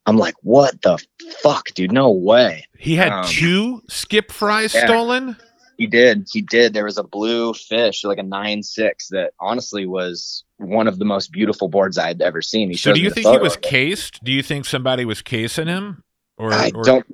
I'm 0.05 0.17
like, 0.17 0.35
what 0.41 0.81
the 0.81 1.03
fuck, 1.41 1.73
dude? 1.73 1.91
No 1.91 2.11
way. 2.11 2.65
He 2.77 2.95
had 2.95 3.11
um, 3.11 3.25
two 3.25 3.81
Skip 3.89 4.31
Fryes 4.31 4.73
yeah. 4.73 4.85
stolen. 4.85 5.37
He 5.77 5.87
did. 5.87 6.27
He 6.31 6.41
did. 6.41 6.73
There 6.73 6.85
was 6.85 6.97
a 6.97 7.03
blue 7.03 7.53
fish, 7.53 8.03
like 8.03 8.17
a 8.17 8.23
nine 8.23 8.63
six, 8.63 9.09
that 9.09 9.33
honestly 9.39 9.85
was 9.85 10.43
one 10.57 10.87
of 10.87 10.99
the 10.99 11.05
most 11.05 11.31
beautiful 11.31 11.67
boards 11.67 11.97
I 11.97 12.07
had 12.07 12.21
ever 12.21 12.41
seen. 12.41 12.69
He 12.69 12.77
so, 12.77 12.93
do 12.93 13.01
you 13.01 13.09
think 13.09 13.27
he 13.27 13.37
was 13.37 13.57
cased? 13.57 14.23
Do 14.23 14.31
you 14.31 14.41
think 14.41 14.65
somebody 14.65 15.05
was 15.05 15.21
casing 15.21 15.67
him? 15.67 16.03
Or 16.37 16.53
I 16.53 16.71
or... 16.73 16.83
don't. 16.83 17.05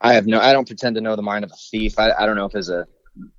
I 0.00 0.14
have 0.14 0.26
no. 0.26 0.40
I 0.40 0.52
don't 0.52 0.66
pretend 0.66 0.96
to 0.96 1.00
know 1.00 1.14
the 1.14 1.22
mind 1.22 1.44
of 1.44 1.52
a 1.52 1.56
thief. 1.70 1.98
I, 1.98 2.10
I 2.12 2.26
don't 2.26 2.36
know 2.36 2.46
if 2.46 2.54
it's 2.54 2.68
a 2.68 2.86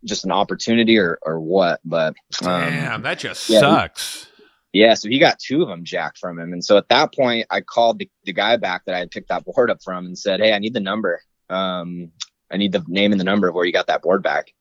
just 0.06 0.26
an 0.26 0.32
opportunity 0.32 0.98
or 0.98 1.20
or 1.22 1.40
what, 1.40 1.82
but 1.84 2.16
um, 2.44 2.62
damn, 2.70 3.02
that 3.02 3.20
just 3.20 3.50
yeah, 3.50 3.60
sucks. 3.60 4.28
He, 4.72 4.82
yeah, 4.82 4.94
so 4.94 5.10
he 5.10 5.20
got 5.20 5.40
two 5.40 5.62
of 5.62 5.68
them 5.68 5.84
jacked 5.84 6.18
from 6.18 6.40
him, 6.40 6.54
and 6.54 6.64
so 6.64 6.78
at 6.78 6.90
that 6.90 7.14
point, 7.14 7.48
I 7.50 7.62
called 7.62 8.00
the, 8.00 8.10
the 8.24 8.34
guy 8.34 8.58
back 8.58 8.86
that 8.86 8.96
I 8.96 9.00
had 9.00 9.12
picked 9.12 9.30
that 9.30 9.46
board 9.46 9.70
up 9.70 9.84
from 9.84 10.06
and 10.06 10.18
said, 10.18 10.40
"Hey, 10.40 10.54
I 10.54 10.60
need 10.60 10.74
the 10.74 10.80
number. 10.80 11.22
Um, 11.50 12.12
I 12.54 12.58
need 12.58 12.72
the 12.72 12.84
name 12.88 13.12
and 13.12 13.20
the 13.20 13.26
number 13.26 13.48
of 13.48 13.56
where 13.56 13.66
you 13.66 13.74
got 13.74 13.88
that 13.88 14.02
board 14.04 14.24
back." 14.24 14.54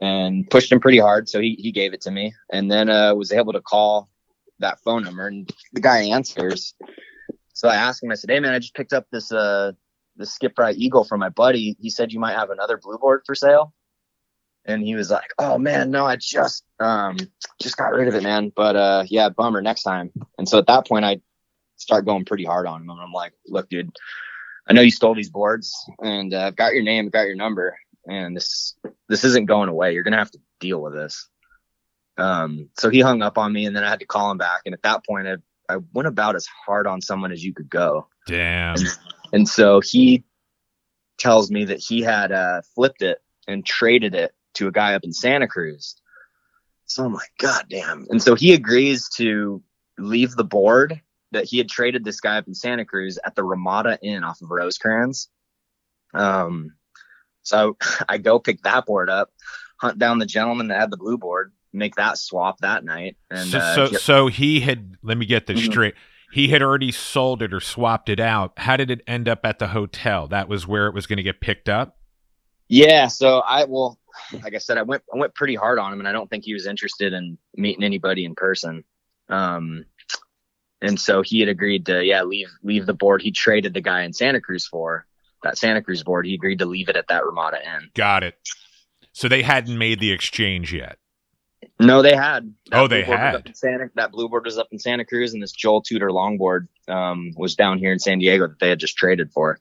And 0.00 0.48
pushed 0.48 0.70
him 0.70 0.80
pretty 0.80 0.98
hard, 0.98 1.28
so 1.28 1.40
he 1.40 1.56
he 1.58 1.72
gave 1.72 1.92
it 1.92 2.02
to 2.02 2.10
me, 2.10 2.34
and 2.52 2.70
then 2.70 2.88
uh, 2.88 3.14
was 3.14 3.32
able 3.32 3.52
to 3.52 3.60
call 3.60 4.08
that 4.60 4.80
phone 4.80 5.04
number, 5.04 5.26
and 5.26 5.50
the 5.72 5.80
guy 5.80 6.04
answers. 6.04 6.74
So 7.52 7.68
I 7.68 7.74
asked 7.74 8.02
him, 8.02 8.10
I 8.10 8.14
said, 8.14 8.30
"Hey 8.30 8.40
man, 8.40 8.54
I 8.54 8.58
just 8.58 8.74
picked 8.74 8.92
up 8.92 9.06
this 9.10 9.32
uh 9.32 9.72
the 10.16 10.26
Skip 10.26 10.54
Frye 10.56 10.72
Eagle 10.72 11.04
from 11.04 11.20
my 11.20 11.28
buddy. 11.28 11.76
He 11.80 11.90
said 11.90 12.12
you 12.12 12.20
might 12.20 12.36
have 12.36 12.50
another 12.50 12.78
blue 12.78 12.98
board 12.98 13.22
for 13.26 13.34
sale." 13.34 13.72
And 14.64 14.82
he 14.82 14.94
was 14.94 15.10
like, 15.10 15.32
"Oh 15.38 15.58
man, 15.58 15.90
no, 15.90 16.06
I 16.06 16.16
just 16.16 16.64
um 16.78 17.16
just 17.60 17.76
got 17.76 17.92
rid 17.92 18.08
of 18.08 18.14
it, 18.14 18.22
man. 18.22 18.52
But 18.54 18.76
uh 18.76 19.04
yeah, 19.08 19.28
bummer. 19.30 19.62
Next 19.62 19.82
time." 19.82 20.12
And 20.38 20.48
so 20.48 20.58
at 20.58 20.66
that 20.66 20.86
point, 20.86 21.04
I 21.04 21.20
start 21.76 22.04
going 22.04 22.24
pretty 22.24 22.44
hard 22.44 22.66
on 22.66 22.82
him, 22.82 22.90
and 22.90 23.00
I'm 23.00 23.12
like, 23.12 23.32
"Look, 23.46 23.68
dude, 23.68 23.90
I 24.68 24.74
know 24.74 24.82
you 24.82 24.90
stole 24.90 25.14
these 25.14 25.30
boards, 25.30 25.72
and 26.02 26.34
uh, 26.34 26.46
I've 26.46 26.56
got 26.56 26.74
your 26.74 26.82
name, 26.82 27.06
I've 27.06 27.12
got 27.12 27.26
your 27.26 27.36
number, 27.36 27.76
and 28.06 28.36
this 28.36 28.74
this 29.08 29.24
isn't 29.24 29.46
going 29.46 29.68
away. 29.68 29.94
You're 29.94 30.02
gonna 30.02 30.18
have 30.18 30.30
to 30.32 30.40
deal 30.60 30.82
with 30.82 30.94
this." 30.94 31.28
Um, 32.18 32.68
so 32.76 32.90
he 32.90 33.00
hung 33.00 33.22
up 33.22 33.38
on 33.38 33.52
me, 33.52 33.64
and 33.66 33.74
then 33.74 33.84
I 33.84 33.88
had 33.88 34.00
to 34.00 34.06
call 34.06 34.30
him 34.30 34.38
back. 34.38 34.62
And 34.66 34.74
at 34.74 34.82
that 34.82 35.06
point, 35.06 35.28
I, 35.28 35.36
I 35.72 35.78
went 35.92 36.08
about 36.08 36.34
as 36.34 36.46
hard 36.66 36.86
on 36.86 37.00
someone 37.00 37.32
as 37.32 37.44
you 37.44 37.54
could 37.54 37.70
go. 37.70 38.08
Damn. 38.26 38.76
And, 38.76 38.98
and 39.32 39.48
so 39.48 39.80
he 39.80 40.24
tells 41.16 41.50
me 41.50 41.66
that 41.66 41.78
he 41.78 42.02
had 42.02 42.32
uh, 42.32 42.62
flipped 42.74 43.02
it 43.02 43.18
and 43.46 43.64
traded 43.64 44.14
it 44.14 44.32
to 44.54 44.66
a 44.66 44.72
guy 44.72 44.94
up 44.94 45.04
in 45.04 45.12
Santa 45.12 45.46
Cruz. 45.46 45.96
So 46.86 47.04
I'm 47.04 47.14
like, 47.14 47.30
God 47.38 47.66
damn. 47.68 48.06
And 48.10 48.22
so 48.22 48.34
he 48.34 48.52
agrees 48.52 49.08
to 49.16 49.62
leave 49.98 50.32
the 50.32 50.44
board 50.44 51.00
that 51.32 51.44
he 51.44 51.58
had 51.58 51.68
traded 51.68 52.04
this 52.04 52.20
guy 52.20 52.38
up 52.38 52.46
in 52.46 52.54
Santa 52.54 52.84
Cruz 52.84 53.18
at 53.24 53.34
the 53.34 53.44
Ramada 53.44 53.98
Inn 54.02 54.24
off 54.24 54.40
of 54.40 54.50
Rosecrans. 54.50 55.28
Um, 56.14 56.74
so 57.42 57.76
I 58.08 58.18
go 58.18 58.38
pick 58.38 58.62
that 58.62 58.86
board 58.86 59.10
up, 59.10 59.30
hunt 59.76 59.98
down 59.98 60.18
the 60.18 60.26
gentleman 60.26 60.68
that 60.68 60.80
had 60.80 60.90
the 60.90 60.96
blue 60.96 61.18
board, 61.18 61.52
make 61.72 61.96
that 61.96 62.18
swap 62.18 62.58
that 62.60 62.84
night. 62.84 63.16
And 63.30 63.48
so, 63.48 63.58
uh, 63.58 63.74
so, 63.74 63.86
so, 63.92 64.26
he 64.28 64.60
had. 64.60 64.96
Let 65.02 65.18
me 65.18 65.26
get 65.26 65.46
this 65.46 65.60
mm-hmm. 65.60 65.70
straight. 65.70 65.94
He 66.32 66.48
had 66.48 66.62
already 66.62 66.92
sold 66.92 67.42
it 67.42 67.54
or 67.54 67.60
swapped 67.60 68.10
it 68.10 68.20
out. 68.20 68.52
How 68.58 68.76
did 68.76 68.90
it 68.90 69.00
end 69.06 69.28
up 69.28 69.40
at 69.44 69.58
the 69.58 69.68
hotel? 69.68 70.28
That 70.28 70.48
was 70.48 70.66
where 70.66 70.86
it 70.86 70.94
was 70.94 71.06
going 71.06 71.16
to 71.16 71.22
get 71.22 71.40
picked 71.40 71.70
up. 71.70 71.96
Yeah. 72.68 73.06
So 73.06 73.38
I 73.38 73.64
well, 73.64 73.98
like 74.42 74.54
I 74.54 74.58
said, 74.58 74.78
I 74.78 74.82
went 74.82 75.02
I 75.12 75.18
went 75.18 75.34
pretty 75.34 75.54
hard 75.54 75.78
on 75.78 75.92
him, 75.92 76.00
and 76.00 76.08
I 76.08 76.12
don't 76.12 76.28
think 76.28 76.44
he 76.44 76.52
was 76.52 76.66
interested 76.66 77.12
in 77.12 77.38
meeting 77.56 77.84
anybody 77.84 78.24
in 78.24 78.34
person. 78.34 78.84
Um, 79.28 79.84
and 80.80 81.00
so 81.00 81.22
he 81.22 81.40
had 81.40 81.48
agreed 81.48 81.86
to 81.86 82.04
yeah 82.04 82.22
leave 82.22 82.50
leave 82.62 82.86
the 82.86 82.94
board 82.94 83.22
he 83.22 83.30
traded 83.30 83.74
the 83.74 83.80
guy 83.80 84.02
in 84.02 84.12
Santa 84.12 84.40
Cruz 84.40 84.66
for 84.66 85.06
that 85.42 85.58
Santa 85.58 85.82
Cruz 85.82 86.02
board. 86.02 86.26
He 86.26 86.34
agreed 86.34 86.58
to 86.58 86.66
leave 86.66 86.88
it 86.88 86.96
at 86.96 87.08
that 87.08 87.24
Ramada 87.24 87.58
Inn. 87.64 87.90
Got 87.94 88.24
it. 88.24 88.36
So 89.12 89.28
they 89.28 89.42
hadn't 89.42 89.78
made 89.78 90.00
the 90.00 90.12
exchange 90.12 90.72
yet. 90.72 90.98
No, 91.80 92.02
they 92.02 92.14
had. 92.14 92.52
That 92.70 92.80
oh, 92.80 92.88
they 92.88 93.02
had. 93.02 93.56
Santa, 93.56 93.90
that 93.94 94.10
blue 94.10 94.28
board 94.28 94.44
was 94.44 94.58
up 94.58 94.68
in 94.72 94.78
Santa 94.78 95.04
Cruz, 95.04 95.32
and 95.32 95.42
this 95.42 95.52
Joel 95.52 95.82
Tudor 95.82 96.10
longboard 96.10 96.66
um, 96.88 97.32
was 97.36 97.54
down 97.54 97.78
here 97.78 97.92
in 97.92 97.98
San 97.98 98.18
Diego 98.18 98.48
that 98.48 98.58
they 98.58 98.68
had 98.68 98.80
just 98.80 98.96
traded 98.96 99.32
for. 99.32 99.58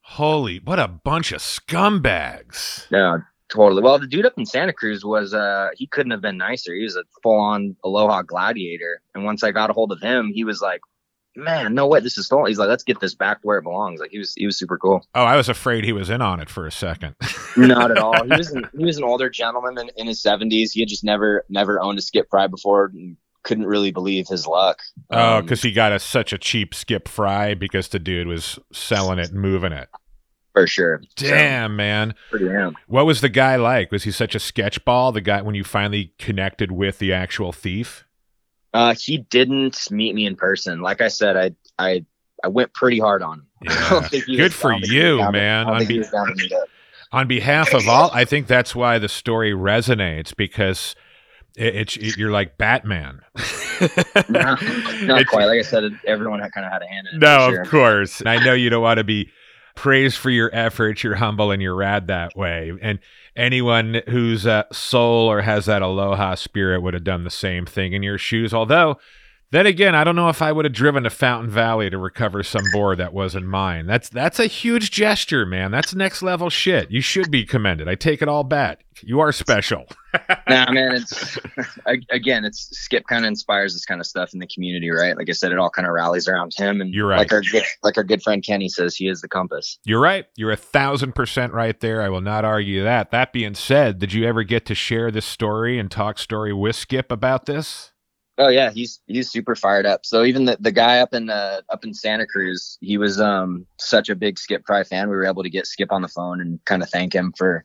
Holy, 0.00 0.58
what 0.58 0.78
a 0.78 0.86
bunch 0.86 1.32
of 1.32 1.40
scumbags! 1.40 2.86
Yeah, 2.90 3.18
totally. 3.54 3.82
Well, 3.82 3.98
the 3.98 4.06
dude 4.06 4.26
up 4.26 4.34
in 4.36 4.46
Santa 4.46 4.72
Cruz 4.72 5.04
was 5.04 5.34
uh, 5.34 5.68
he 5.74 5.86
couldn't 5.86 6.12
have 6.12 6.20
been 6.20 6.36
nicer. 6.36 6.74
He 6.74 6.82
was 6.82 6.96
a 6.96 7.04
full 7.22 7.38
on 7.38 7.76
Aloha 7.84 8.22
gladiator, 8.22 9.00
and 9.14 9.24
once 9.24 9.42
I 9.42 9.52
got 9.52 9.70
a 9.70 9.72
hold 9.72 9.92
of 9.92 10.00
him, 10.00 10.32
he 10.34 10.44
was 10.44 10.60
like, 10.60 10.80
man, 11.36 11.74
no 11.74 11.86
way, 11.86 12.00
this 12.00 12.16
is 12.18 12.26
stolen. 12.26 12.48
He's 12.48 12.58
like, 12.58 12.68
let's 12.68 12.84
get 12.84 13.00
this 13.00 13.14
back 13.14 13.40
to 13.40 13.46
where 13.46 13.58
it 13.58 13.62
belongs. 13.62 14.00
Like 14.00 14.10
he 14.10 14.18
was, 14.18 14.34
he 14.34 14.46
was 14.46 14.58
super 14.58 14.78
cool. 14.78 15.06
Oh, 15.14 15.24
I 15.24 15.36
was 15.36 15.48
afraid 15.48 15.84
he 15.84 15.92
was 15.92 16.10
in 16.10 16.22
on 16.22 16.40
it 16.40 16.48
for 16.48 16.66
a 16.66 16.72
second. 16.72 17.16
Not 17.56 17.90
at 17.90 17.98
all. 17.98 18.14
He 18.24 18.36
was, 18.36 18.50
an, 18.52 18.68
he 18.76 18.84
was 18.84 18.96
an 18.96 19.04
older 19.04 19.28
gentleman 19.28 19.78
in, 19.78 19.90
in 19.96 20.06
his 20.06 20.22
seventies. 20.22 20.72
He 20.72 20.80
had 20.80 20.88
just 20.88 21.04
never, 21.04 21.44
never 21.48 21.80
owned 21.80 21.98
a 21.98 22.02
Skip 22.02 22.28
Frye 22.30 22.46
before. 22.46 22.86
And 22.86 23.16
couldn't 23.42 23.66
really 23.66 23.92
believe 23.92 24.26
his 24.26 24.46
luck. 24.46 24.80
Oh, 25.10 25.42
because 25.42 25.62
um, 25.62 25.68
he 25.68 25.74
got 25.74 25.92
a, 25.92 25.98
such 25.98 26.32
a 26.32 26.38
cheap 26.38 26.74
Skip 26.74 27.06
Frye 27.06 27.54
because 27.54 27.88
the 27.88 27.98
dude 27.98 28.26
was 28.26 28.58
selling 28.72 29.18
it 29.18 29.30
and 29.30 29.40
moving 29.40 29.72
it. 29.72 29.88
For 30.54 30.68
sure. 30.68 31.02
Damn, 31.16 31.72
so, 31.72 31.74
man. 31.74 32.14
Pretty 32.30 32.48
damn. 32.48 32.76
What 32.86 33.06
was 33.06 33.20
the 33.20 33.28
guy 33.28 33.56
like? 33.56 33.90
Was 33.90 34.04
he 34.04 34.12
such 34.12 34.36
a 34.36 34.38
sketchball? 34.38 35.12
The 35.12 35.20
guy 35.20 35.42
when 35.42 35.56
you 35.56 35.64
finally 35.64 36.14
connected 36.18 36.70
with 36.70 36.98
the 37.00 37.12
actual 37.12 37.52
thief? 37.52 38.04
Uh, 38.72 38.94
he 38.98 39.18
didn't 39.18 39.90
meet 39.90 40.14
me 40.14 40.26
in 40.26 40.36
person. 40.36 40.80
Like 40.80 41.00
I 41.00 41.08
said, 41.08 41.36
I 41.36 41.50
I 41.78 42.04
I 42.42 42.48
went 42.48 42.72
pretty 42.72 42.98
hard 42.98 43.22
on 43.22 43.40
him. 43.40 43.46
Yeah. 43.64 44.08
Good 44.26 44.52
for 44.52 44.74
you, 44.74 45.16
man. 45.32 45.66
On, 45.66 45.86
be- 45.86 46.04
on, 47.12 47.26
behalf 47.26 47.72
of 47.72 47.88
all, 47.88 48.10
I 48.12 48.26
think 48.26 48.46
that's 48.46 48.74
why 48.74 48.98
the 48.98 49.08
story 49.08 49.52
resonates 49.52 50.36
because 50.36 50.94
it, 51.56 51.74
it's 51.74 51.96
it, 51.96 52.18
you're 52.18 52.30
like 52.30 52.58
Batman. 52.58 53.22
no, 54.28 54.56
not 55.02 55.26
quite. 55.28 55.46
Like 55.46 55.60
I 55.60 55.62
said, 55.62 55.98
everyone 56.06 56.40
kind 56.50 56.66
of 56.66 56.72
had 56.72 56.82
a 56.82 56.86
hand 56.86 57.08
in 57.10 57.16
it. 57.16 57.20
No, 57.20 57.48
sure. 57.48 57.62
of 57.62 57.70
course. 57.70 58.22
I 58.26 58.44
know 58.44 58.52
you 58.52 58.68
don't 58.68 58.82
want 58.82 58.98
to 58.98 59.04
be 59.04 59.30
praised 59.74 60.18
for 60.18 60.30
your 60.30 60.50
efforts. 60.52 61.02
You're 61.02 61.16
humble 61.16 61.50
and 61.50 61.60
you're 61.60 61.74
rad 61.74 62.06
that 62.06 62.36
way. 62.36 62.72
And 62.80 62.98
anyone 63.36 64.02
whose 64.08 64.46
uh, 64.46 64.64
soul 64.72 65.30
or 65.30 65.42
has 65.42 65.66
that 65.66 65.82
aloha 65.82 66.34
spirit 66.34 66.82
would 66.82 66.94
have 66.94 67.04
done 67.04 67.24
the 67.24 67.30
same 67.30 67.66
thing 67.66 67.92
in 67.92 68.02
your 68.02 68.18
shoes. 68.18 68.54
Although, 68.54 68.98
then 69.54 69.66
again, 69.66 69.94
I 69.94 70.02
don't 70.02 70.16
know 70.16 70.28
if 70.28 70.42
I 70.42 70.50
would 70.50 70.64
have 70.64 70.74
driven 70.74 71.04
to 71.04 71.10
Fountain 71.10 71.48
Valley 71.48 71.88
to 71.88 71.96
recover 71.96 72.42
some 72.42 72.64
board 72.72 72.98
that 72.98 73.12
wasn't 73.12 73.46
mine. 73.46 73.86
That's 73.86 74.08
that's 74.08 74.40
a 74.40 74.46
huge 74.46 74.90
gesture, 74.90 75.46
man. 75.46 75.70
That's 75.70 75.94
next 75.94 76.22
level 76.22 76.50
shit. 76.50 76.90
You 76.90 77.00
should 77.00 77.30
be 77.30 77.44
commended. 77.44 77.88
I 77.88 77.94
take 77.94 78.20
it 78.20 78.28
all 78.28 78.42
back. 78.42 78.84
You 79.02 79.20
are 79.20 79.32
special. 79.32 79.86
nah, 80.48 80.70
man. 80.72 80.92
It's 80.96 81.38
again, 82.10 82.44
it's 82.44 82.68
Skip 82.76 83.04
kind 83.06 83.24
of 83.24 83.28
inspires 83.28 83.74
this 83.74 83.84
kind 83.84 84.00
of 84.00 84.06
stuff 84.06 84.32
in 84.32 84.40
the 84.40 84.46
community, 84.46 84.90
right? 84.90 85.16
Like 85.16 85.28
I 85.28 85.32
said, 85.32 85.52
it 85.52 85.58
all 85.58 85.70
kind 85.70 85.86
of 85.86 85.94
rallies 85.94 86.26
around 86.26 86.52
him. 86.56 86.80
And 86.80 86.92
you're 86.92 87.06
right. 87.06 87.18
Like 87.18 87.32
our 87.32 87.42
good, 87.42 87.64
like 87.82 87.96
our 87.96 88.04
good 88.04 88.22
friend 88.22 88.42
Kenny 88.44 88.68
says, 88.68 88.96
he 88.96 89.08
is 89.08 89.20
the 89.20 89.28
compass. 89.28 89.78
You're 89.84 90.00
right. 90.00 90.26
You're 90.36 90.52
a 90.52 90.56
thousand 90.56 91.14
percent 91.14 91.52
right 91.52 91.78
there. 91.78 92.02
I 92.02 92.08
will 92.08 92.20
not 92.20 92.44
argue 92.44 92.82
that. 92.82 93.10
That 93.10 93.32
being 93.32 93.54
said, 93.54 93.98
did 93.98 94.12
you 94.12 94.26
ever 94.26 94.42
get 94.42 94.66
to 94.66 94.74
share 94.74 95.10
this 95.10 95.26
story 95.26 95.78
and 95.78 95.90
talk 95.90 96.18
story 96.18 96.52
with 96.52 96.76
Skip 96.76 97.12
about 97.12 97.46
this? 97.46 97.92
Oh 98.36 98.48
yeah, 98.48 98.70
he's 98.70 99.00
he's 99.06 99.30
super 99.30 99.54
fired 99.54 99.86
up. 99.86 100.04
So 100.04 100.24
even 100.24 100.46
the, 100.46 100.56
the 100.58 100.72
guy 100.72 100.98
up 100.98 101.14
in 101.14 101.30
uh, 101.30 101.60
up 101.68 101.84
in 101.84 101.94
Santa 101.94 102.26
Cruz, 102.26 102.78
he 102.80 102.98
was 102.98 103.20
um 103.20 103.66
such 103.78 104.08
a 104.08 104.16
big 104.16 104.38
Skip 104.38 104.64
Frye 104.66 104.82
fan. 104.82 105.08
We 105.08 105.14
were 105.14 105.26
able 105.26 105.44
to 105.44 105.50
get 105.50 105.66
Skip 105.66 105.92
on 105.92 106.02
the 106.02 106.08
phone 106.08 106.40
and 106.40 106.58
kind 106.64 106.82
of 106.82 106.90
thank 106.90 107.14
him 107.14 107.32
for 107.36 107.62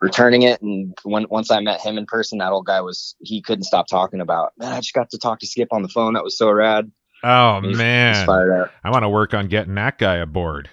returning 0.00 0.42
it. 0.42 0.62
And 0.62 0.96
when 1.02 1.26
once 1.28 1.50
I 1.50 1.60
met 1.60 1.80
him 1.80 1.98
in 1.98 2.06
person, 2.06 2.38
that 2.38 2.52
old 2.52 2.66
guy 2.66 2.80
was 2.80 3.16
he 3.20 3.42
couldn't 3.42 3.64
stop 3.64 3.88
talking 3.88 4.20
about. 4.20 4.52
Man, 4.58 4.72
I 4.72 4.78
just 4.78 4.94
got 4.94 5.10
to 5.10 5.18
talk 5.18 5.40
to 5.40 5.46
Skip 5.46 5.72
on 5.72 5.82
the 5.82 5.88
phone. 5.88 6.14
That 6.14 6.24
was 6.24 6.38
so 6.38 6.50
rad. 6.50 6.90
Oh 7.24 7.60
he's, 7.60 7.76
man, 7.76 8.14
he's 8.14 8.24
fired 8.24 8.52
up. 8.52 8.72
I 8.84 8.90
want 8.90 9.02
to 9.02 9.08
work 9.08 9.34
on 9.34 9.48
getting 9.48 9.74
that 9.74 9.98
guy 9.98 10.16
aboard. 10.16 10.70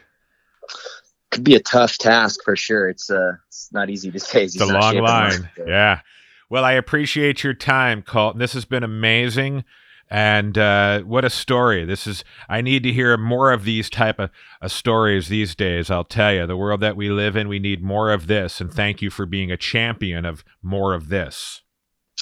Could 1.31 1.43
be 1.43 1.55
a 1.55 1.59
tough 1.59 1.97
task 1.97 2.41
for 2.43 2.55
sure. 2.55 2.89
It's 2.89 3.09
uh, 3.09 3.33
it's 3.47 3.71
not 3.71 3.89
easy 3.89 4.11
to 4.11 4.19
say. 4.19 4.43
It's 4.43 4.59
a 4.59 4.65
long 4.65 4.97
line. 4.97 5.49
yeah. 5.65 6.01
Well, 6.49 6.65
I 6.65 6.71
appreciate 6.73 7.43
your 7.43 7.53
time, 7.53 8.01
Colton. 8.01 8.39
This 8.39 8.53
has 8.53 8.65
been 8.65 8.83
amazing. 8.83 9.63
And 10.11 10.57
uh, 10.57 11.01
what 11.01 11.23
a 11.23 11.29
story! 11.29 11.85
This 11.85 12.07
is. 12.07 12.23
I 12.49 12.61
need 12.61 12.81
to 12.81 12.91
hear 12.91 13.15
more 13.15 13.51
of 13.51 13.63
these 13.63 13.91
type 13.91 14.17
of 14.17 14.31
uh, 14.59 14.67
stories 14.67 15.27
these 15.27 15.53
days. 15.53 15.91
I'll 15.91 16.03
tell 16.03 16.33
you, 16.33 16.47
the 16.47 16.57
world 16.57 16.81
that 16.81 16.95
we 16.95 17.09
live 17.11 17.35
in, 17.35 17.47
we 17.47 17.59
need 17.59 17.83
more 17.83 18.11
of 18.11 18.25
this. 18.25 18.59
And 18.59 18.73
thank 18.73 19.03
you 19.03 19.11
for 19.11 19.27
being 19.27 19.51
a 19.51 19.57
champion 19.57 20.25
of 20.25 20.43
more 20.63 20.95
of 20.95 21.09
this. 21.09 21.61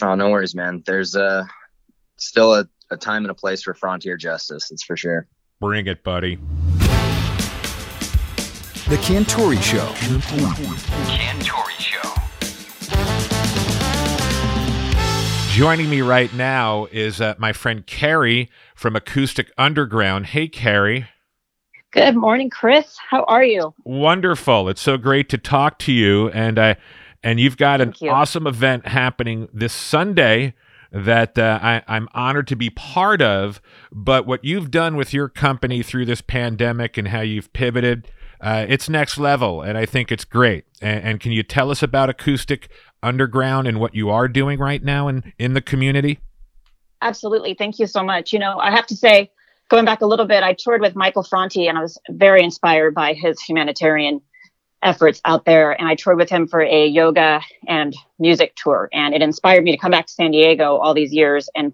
Oh, 0.01 0.15
no 0.15 0.29
worries, 0.29 0.53
man. 0.53 0.83
There's 0.85 1.15
uh, 1.15 1.45
still 2.17 2.53
a, 2.55 2.67
a 2.91 2.97
time 2.97 3.23
and 3.23 3.31
a 3.31 3.35
place 3.35 3.63
for 3.63 3.73
frontier 3.73 4.17
justice. 4.17 4.69
It's 4.69 4.83
for 4.83 4.97
sure. 4.97 5.25
Bring 5.61 5.87
it, 5.87 6.03
buddy. 6.03 6.35
The 8.89 8.97
Cantore 8.97 9.61
Show. 9.63 9.87
Cantore 11.07 11.69
Show. 11.79 12.26
Joining 15.57 15.89
me 15.89 16.03
right 16.03 16.31
now 16.35 16.85
is 16.91 17.19
uh, 17.19 17.33
my 17.39 17.51
friend 17.51 17.83
Kerri 17.87 18.47
from 18.75 18.95
Acoustic 18.95 19.51
Underground. 19.57 20.27
Hey, 20.27 20.47
Kerri. 20.47 21.07
Good 21.91 22.15
morning, 22.15 22.51
Chris. 22.51 22.95
How 23.09 23.23
are 23.23 23.43
you? 23.43 23.73
Wonderful. 23.83 24.69
It's 24.69 24.81
so 24.81 24.97
great 24.97 25.29
to 25.29 25.39
talk 25.39 25.79
to 25.79 25.91
you, 25.91 26.29
and 26.29 26.59
uh, 26.59 26.75
and 27.23 27.39
you've 27.39 27.57
got 27.57 27.79
Thank 27.79 27.99
an 28.01 28.05
you. 28.05 28.11
awesome 28.11 28.45
event 28.45 28.85
happening 28.85 29.49
this 29.51 29.73
Sunday 29.73 30.53
that 30.91 31.39
uh, 31.39 31.57
I, 31.59 31.81
I'm 31.87 32.07
honored 32.13 32.47
to 32.49 32.55
be 32.55 32.69
part 32.69 33.23
of. 33.23 33.59
But 33.91 34.27
what 34.27 34.45
you've 34.45 34.69
done 34.69 34.95
with 34.95 35.11
your 35.11 35.27
company 35.27 35.81
through 35.81 36.05
this 36.05 36.21
pandemic 36.21 36.99
and 36.99 37.07
how 37.07 37.21
you've 37.21 37.51
pivoted 37.53 38.11
uh, 38.39 38.65
it's 38.69 38.87
next 38.87 39.17
level, 39.17 39.61
and 39.61 39.77
I 39.77 39.85
think 39.85 40.11
it's 40.11 40.25
great. 40.25 40.65
And, 40.81 41.03
and 41.03 41.19
can 41.19 41.31
you 41.31 41.43
tell 41.43 41.71
us 41.71 41.81
about 41.81 42.09
Acoustic 42.09 42.69
Underground 43.03 43.67
and 43.67 43.79
what 43.79 43.95
you 43.95 44.09
are 44.09 44.27
doing 44.27 44.59
right 44.59 44.83
now 44.83 45.07
in, 45.07 45.33
in 45.37 45.53
the 45.53 45.61
community? 45.61 46.19
Absolutely. 47.01 47.53
Thank 47.53 47.79
you 47.79 47.87
so 47.87 48.03
much. 48.03 48.33
You 48.33 48.39
know, 48.39 48.57
I 48.57 48.71
have 48.71 48.87
to 48.87 48.95
say, 48.95 49.31
going 49.69 49.85
back 49.85 50.01
a 50.01 50.05
little 50.05 50.25
bit, 50.25 50.43
I 50.43 50.53
toured 50.53 50.81
with 50.81 50.95
Michael 50.95 51.23
Franti 51.23 51.67
and 51.67 51.77
I 51.77 51.81
was 51.81 51.99
very 52.09 52.43
inspired 52.43 52.93
by 52.95 53.13
his 53.13 53.39
humanitarian 53.41 54.21
efforts 54.81 55.21
out 55.25 55.45
there. 55.45 55.71
And 55.71 55.87
I 55.87 55.95
toured 55.95 56.17
with 56.17 56.29
him 56.29 56.47
for 56.47 56.61
a 56.61 56.87
yoga 56.87 57.41
and 57.67 57.95
music 58.19 58.55
tour. 58.55 58.89
And 58.93 59.13
it 59.13 59.21
inspired 59.21 59.63
me 59.63 59.71
to 59.71 59.77
come 59.77 59.91
back 59.91 60.07
to 60.07 60.13
San 60.13 60.31
Diego 60.31 60.77
all 60.77 60.93
these 60.93 61.13
years 61.13 61.49
and 61.55 61.73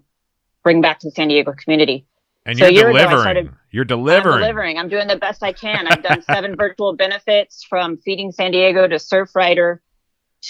bring 0.62 0.80
back 0.80 1.00
to 1.00 1.08
the 1.08 1.12
San 1.12 1.28
Diego 1.28 1.52
community. 1.52 2.06
And 2.46 2.58
so 2.58 2.66
you're 2.66 2.92
delivering. 2.92 3.20
Started, 3.20 3.50
you're 3.70 3.84
delivering. 3.84 4.34
I'm 4.34 4.40
delivering. 4.40 4.78
I'm 4.78 4.88
doing 4.88 5.08
the 5.08 5.16
best 5.16 5.42
I 5.42 5.52
can. 5.52 5.86
I've 5.86 6.02
done 6.02 6.22
seven 6.22 6.56
virtual 6.58 6.94
benefits 6.94 7.64
from 7.64 7.96
Feeding 7.98 8.32
San 8.32 8.50
Diego 8.50 8.86
to 8.86 8.96
Surfrider 8.96 9.78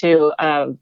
to 0.00 0.32
uh, 0.38 0.72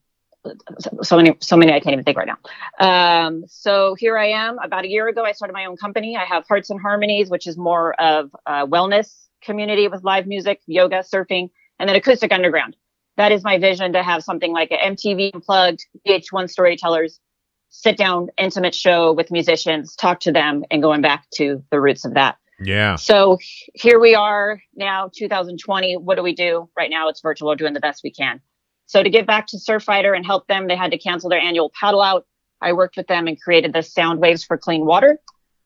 so 1.03 1.17
many, 1.17 1.37
so 1.41 1.57
many 1.57 1.73
I 1.73 1.81
can't 1.81 1.93
even 1.93 2.05
think 2.05 2.19
right 2.19 2.29
now. 2.29 3.27
Um, 3.27 3.45
so 3.47 3.95
here 3.95 4.19
I 4.19 4.29
am. 4.29 4.59
About 4.59 4.85
a 4.85 4.89
year 4.89 5.09
ago, 5.09 5.25
I 5.25 5.33
started 5.33 5.55
my 5.55 5.67
own 5.67 5.77
company. 5.77 6.17
I 6.17 6.25
have 6.25 6.45
Hearts 6.47 6.71
and 6.71 6.81
Harmonies, 6.81 7.31
which 7.31 7.47
is 7.47 7.57
more 7.57 8.01
of 8.01 8.31
a 8.47 8.67
wellness 8.67 9.27
community 9.43 9.89
with 9.89 10.03
live 10.05 10.27
music, 10.27 10.61
yoga, 10.67 10.99
surfing, 10.99 11.51
and 11.79 11.89
then 11.89 11.97
Acoustic 11.97 12.33
Underground. 12.33 12.77
That 13.17 13.33
is 13.33 13.45
my 13.45 13.59
vision 13.59 13.93
to 13.93 14.03
have 14.03 14.23
something 14.25 14.53
like 14.53 14.71
an 14.71 14.97
MTV 14.97 15.35
Unplugged, 15.35 15.85
VH1 16.07 16.49
Storytellers, 16.49 17.21
sit 17.69 17.97
down, 17.97 18.29
intimate 18.39 18.75
show 18.75 19.13
with 19.13 19.31
musicians, 19.31 19.95
talk 19.97 20.21
to 20.21 20.33
them, 20.33 20.65
and 20.71 20.83
going 20.83 21.03
back 21.03 21.27
to 21.35 21.63
the 21.71 21.81
roots 21.81 22.05
of 22.05 22.15
that. 22.15 22.37
Yeah. 22.61 22.97
So 22.97 23.39
here 23.75 23.99
we 23.99 24.15
are 24.15 24.63
now, 24.75 25.11
2020. 25.15 25.97
What 25.97 26.17
do 26.17 26.23
we 26.23 26.35
do? 26.35 26.69
Right 26.77 26.91
now, 26.91 27.09
it's 27.09 27.21
virtual. 27.21 27.49
We're 27.49 27.57
doing 27.57 27.75
the 27.75 27.81
best 27.81 28.03
we 28.05 28.13
can. 28.13 28.41
So 28.87 29.03
to 29.03 29.11
give 29.11 29.27
back 29.27 29.47
to 29.49 29.57
Surfrider 29.57 30.15
and 30.15 30.25
help 30.25 30.47
them, 30.47 30.69
they 30.69 30.77
had 30.77 30.91
to 30.91 30.99
cancel 30.99 31.31
their 31.31 31.41
annual 31.41 31.71
paddle 31.79 32.03
out. 32.03 32.27
I 32.61 32.73
worked 32.73 32.97
with 32.97 33.07
them 33.07 33.27
and 33.27 33.41
created 33.41 33.73
the 33.73 33.83
Sound 33.83 34.21
Waves 34.21 34.45
for 34.45 34.57
Clean 34.57 34.85
Water. 34.85 35.19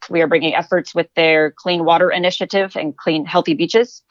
We 0.09 0.23
are 0.23 0.29
bringing 0.29 0.55
efforts 0.55 0.95
with 0.95 1.09
their 1.15 1.51
clean 1.51 1.85
water 1.85 2.11
initiative 2.11 2.77
and 2.77 2.97
clean 2.97 3.27
healthy 3.27 3.55
beaches. 3.55 4.03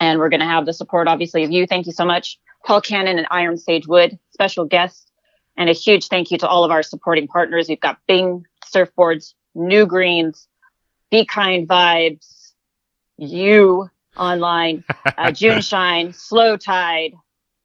And 0.00 0.18
we're 0.18 0.28
going 0.28 0.40
to 0.40 0.46
have 0.46 0.66
the 0.66 0.72
support, 0.72 1.08
obviously, 1.08 1.44
of 1.44 1.50
you. 1.50 1.66
Thank 1.66 1.86
you 1.86 1.92
so 1.92 2.04
much, 2.04 2.38
Paul 2.66 2.80
Cannon 2.80 3.18
and 3.18 3.26
Iron 3.30 3.56
Sage 3.56 3.86
Wood, 3.86 4.18
special 4.32 4.64
guests. 4.64 5.10
And 5.56 5.70
a 5.70 5.72
huge 5.72 6.08
thank 6.08 6.32
you 6.32 6.38
to 6.38 6.48
all 6.48 6.64
of 6.64 6.72
our 6.72 6.82
supporting 6.82 7.28
partners. 7.28 7.68
We've 7.68 7.80
got 7.80 7.98
Bing 8.08 8.44
Surfboards, 8.74 9.34
New 9.54 9.86
Greens, 9.86 10.48
Be 11.10 11.24
Kind 11.24 11.68
Vibes, 11.68 12.52
You 13.16 13.88
Online, 14.16 14.84
uh, 15.16 15.30
June 15.32 15.60
Shine, 15.60 16.12
Slow 16.12 16.56
Tide, 16.56 17.14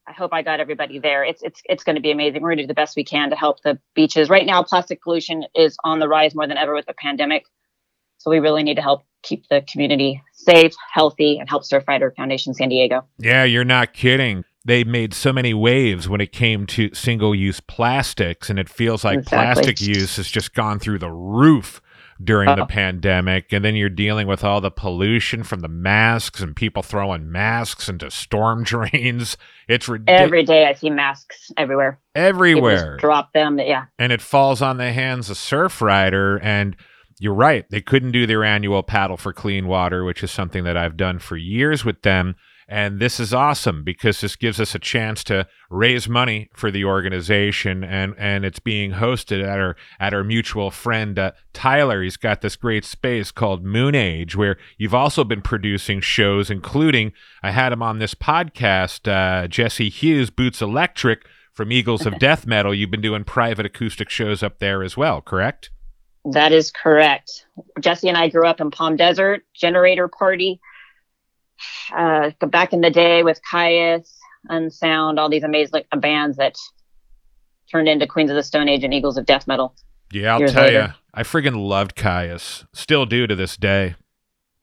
I 0.10 0.14
hope 0.14 0.34
I 0.34 0.42
got 0.42 0.60
everybody 0.60 0.98
there. 0.98 1.24
It's 1.24 1.44
it's 1.44 1.62
it's 1.66 1.84
going 1.84 1.96
to 1.96 2.02
be 2.02 2.10
amazing. 2.10 2.42
We're 2.42 2.50
going 2.50 2.58
to 2.58 2.64
do 2.64 2.68
the 2.68 2.74
best 2.74 2.96
we 2.96 3.04
can 3.04 3.30
to 3.30 3.36
help 3.36 3.62
the 3.62 3.80
beaches. 3.94 4.28
Right 4.28 4.46
now, 4.46 4.64
plastic 4.64 5.04
pollution 5.04 5.46
is 5.54 5.78
on 5.84 6.00
the 6.00 6.08
rise 6.08 6.34
more 6.34 6.48
than 6.48 6.58
ever 6.58 6.74
with 6.74 6.88
the 6.88 6.96
pandemic. 6.96 7.46
So 8.18 8.32
we 8.32 8.40
really 8.40 8.64
need 8.64 8.76
to 8.76 8.82
help 8.82 9.04
keep 9.22 9.48
the 9.50 9.64
community 9.72 10.22
safe, 10.34 10.74
healthy, 10.92 11.38
and 11.38 11.48
help 11.48 11.64
Surfrider 11.64 12.14
Foundation 12.16 12.56
San 12.56 12.70
Diego. 12.70 13.06
Yeah, 13.20 13.44
you're 13.44 13.64
not 13.64 13.94
kidding. 13.94 14.46
They 14.66 14.84
made 14.84 15.14
so 15.14 15.32
many 15.32 15.54
waves 15.54 16.10
when 16.10 16.22
it 16.22 16.32
came 16.32 16.66
to 16.68 16.94
single 16.94 17.36
use 17.36 17.60
plastics, 17.60 18.50
and 18.50 18.58
it 18.58 18.68
feels 18.68 19.04
like 19.04 19.20
exactly. 19.20 19.64
plastic 19.64 19.82
use 19.88 20.18
has 20.18 20.28
just 20.28 20.56
gone 20.56 20.80
through 20.80 21.00
the 21.00 21.12
roof 21.12 21.82
during 22.22 22.54
the 22.56 22.64
oh. 22.64 22.68
pandemic 22.68 23.54
and 23.54 23.64
then 23.64 23.76
you're 23.76 23.90
dealing 23.90 24.28
with 24.28 24.44
all 24.44 24.60
the 24.60 24.72
pollution 24.72 25.42
from 25.42 25.62
the 25.62 25.70
masks 25.70 26.42
and 26.42 26.56
people 26.56 26.84
throwing 26.84 27.32
masks 27.32 27.88
into 27.88 28.12
storm 28.12 28.64
drains. 28.66 29.38
It's 29.68 29.88
ridiculous 29.88 30.22
every 30.22 30.44
day 30.44 30.68
i 30.68 30.74
see 30.74 30.90
masks 30.90 31.52
everywhere. 31.58 32.00
Everywhere. 32.16 32.98
drop 32.98 33.32
them 33.34 33.60
yeah. 33.60 33.86
And 33.98 34.12
it 34.12 34.22
falls 34.22 34.62
on 34.62 34.78
the 34.78 34.92
hands 34.92 35.30
of 35.30 35.38
Surfrider 35.38 36.40
and 36.44 36.76
you're 37.20 37.34
right 37.34 37.66
they 37.70 37.82
couldn't 37.82 38.12
do 38.12 38.26
their 38.26 38.44
annual 38.44 38.82
paddle 38.82 39.18
for 39.18 39.34
clean 39.34 39.68
water 39.68 40.04
which 40.04 40.24
is 40.24 40.32
something 40.32 40.64
that 40.64 40.78
i've 40.78 40.96
done 40.96 41.20
for 41.20 41.36
years 41.36 41.84
with 41.84 42.02
them 42.02 42.36
and 42.70 43.00
this 43.00 43.20
is 43.20 43.34
awesome 43.34 43.84
because 43.84 44.22
this 44.22 44.36
gives 44.36 44.60
us 44.60 44.76
a 44.76 44.80
chance 44.80 45.24
to 45.24 45.48
raise 45.72 46.08
money 46.08 46.50
for 46.54 46.70
the 46.70 46.86
organization, 46.86 47.84
and 47.84 48.14
and 48.20 48.46
it's 48.46 48.60
being 48.60 48.92
hosted 48.92 49.44
at 49.44 49.60
our 49.60 49.76
at 50.00 50.14
our 50.14 50.24
mutual 50.24 50.70
friend 50.70 51.18
uh, 51.18 51.32
Tyler. 51.52 52.04
He's 52.04 52.16
got 52.16 52.42
this 52.42 52.56
great 52.56 52.86
space 52.86 53.32
called 53.32 53.66
Moon 53.66 53.96
Age, 53.96 54.36
where 54.36 54.58
you've 54.78 54.94
also 54.94 55.24
been 55.24 55.42
producing 55.42 56.00
shows, 56.00 56.52
including 56.52 57.12
I 57.42 57.50
had 57.52 57.74
him 57.74 57.82
on 57.82 57.98
this 57.98 58.14
podcast, 58.14 59.12
uh, 59.12 59.48
Jesse 59.48 59.90
Hughes, 59.90 60.30
Boots 60.30 60.62
Electric 60.62 61.26
from 61.54 61.72
Eagles 61.72 62.06
of 62.06 62.20
Death 62.20 62.46
Metal. 62.46 62.74
You've 62.74 62.92
been 62.92 63.02
doing 63.02 63.24
private 63.24 63.66
acoustic 63.66 64.12
shows 64.12 64.44
up 64.44 64.60
there 64.60 64.84
as 64.84 64.96
well, 64.96 65.22
correct? 65.22 65.72
That 66.24 66.52
is 66.52 66.70
correct. 66.70 67.48
Jesse 67.80 68.10
and 68.10 68.18
I 68.18 68.30
grew 68.30 68.46
up 68.46 68.62
in 68.62 68.70
Palm 68.70 68.96
Desert, 68.96 69.44
Generator 69.56 70.08
Party 70.08 70.62
uh, 71.96 72.32
back 72.48 72.74
in 72.74 72.82
the 72.82 72.90
day 72.90 73.24
with 73.24 73.40
Kyuss, 73.52 74.12
Unsound, 74.50 75.20
all 75.20 75.30
these 75.30 75.44
amazing 75.44 75.84
bands 75.98 76.38
that 76.38 76.56
turned 77.72 77.88
into 77.88 78.08
Queens 78.08 78.30
of 78.30 78.36
the 78.36 78.44
Stone 78.44 78.70
Age 78.70 78.84
and 78.84 78.94
Eagles 78.94 79.18
of 79.18 79.26
Death 79.26 79.48
Metal. 79.48 79.76
Yeah, 80.12 80.36
I'll 80.36 80.48
tell 80.48 80.72
you, 80.72 80.88
I 81.14 81.24
friggin' 81.24 81.68
loved 81.68 81.96
Kyuss. 81.96 82.66
Still 82.74 83.06
do 83.06 83.28
to 83.28 83.36
this 83.36 83.58
day. 83.58 83.96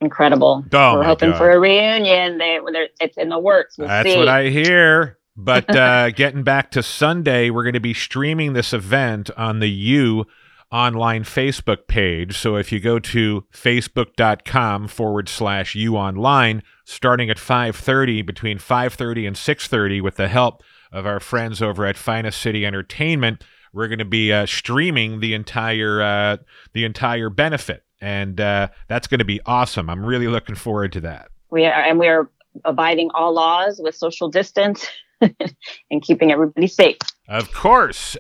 Incredible. 0.01 0.65
Oh, 0.73 0.95
We're 0.95 1.05
hoping 1.05 1.31
God. 1.31 1.39
for 1.39 1.51
a 1.51 1.59
reunion. 1.59 2.39
They, 2.39 2.59
it's 3.01 3.17
in 3.17 3.29
the 3.29 3.39
works. 3.39 3.79
We'll 3.79 3.89
That's 3.89 4.09
see. 4.09 4.17
what 4.17 4.29
I 4.29 4.49
hear. 4.49 5.19
But 5.37 5.71
uh, 5.75 6.11
getting 6.11 6.43
back 6.43 6.71
to 6.73 6.83
Sunday, 6.83 7.51
we're 7.51 7.63
going 7.63 7.75
to 7.75 7.81
be 7.81 7.95
streaming 7.95 8.53
this 8.53 8.73
event 8.73 9.31
on 9.37 9.61
the 9.61 9.71
U 9.71 10.27
online 10.71 11.25
Facebook 11.25 11.87
page. 11.87 12.37
So 12.37 12.57
if 12.57 12.73
you 12.73 12.81
go 12.81 12.99
to 12.99 13.45
facebook.com 13.53 14.89
forward 14.89 15.29
slash 15.29 15.75
you 15.75 15.97
online, 15.97 16.63
starting 16.85 17.31
at 17.31 17.37
5.30, 17.37 18.27
between 18.27 18.59
5.30 18.59 19.27
and 19.27 19.37
6.30, 19.37 20.03
with 20.03 20.17
the 20.17 20.29
help 20.29 20.63
of 20.93 21.07
our 21.07 21.21
friends 21.21 21.63
over 21.63 21.87
at 21.87 21.97
Finest 21.97 22.41
City 22.41 22.67
Entertainment, 22.67 23.45
we're 23.73 23.89
going 23.89 23.99
to 23.99 24.05
be 24.05 24.33
uh, 24.33 24.47
streaming 24.47 25.21
the 25.21 25.35
entire 25.35 26.01
uh, 26.01 26.37
the 26.73 26.85
entire 26.85 27.29
benefit, 27.29 27.85
and 28.01 28.41
uh, 28.41 28.69
that's 28.89 29.07
going 29.07 29.19
to 29.19 29.25
be 29.25 29.41
awesome. 29.45 29.91
I'm 29.91 30.05
really 30.05 30.29
looking 30.29 30.55
forward 30.55 30.93
to 30.93 31.01
that. 31.01 31.29
We 31.51 31.67
are, 31.67 31.73
and 31.73 31.99
we 31.99 32.09
are 32.09 32.31
abiding 32.65 33.11
all 33.13 33.35
laws 33.35 33.79
with 33.83 33.95
social 33.95 34.31
distance 34.31 34.89
and 35.21 36.03
keeping 36.03 36.33
everybody 36.33 36.69
safe. 36.69 36.97
Of 37.29 37.53
course 37.53 38.17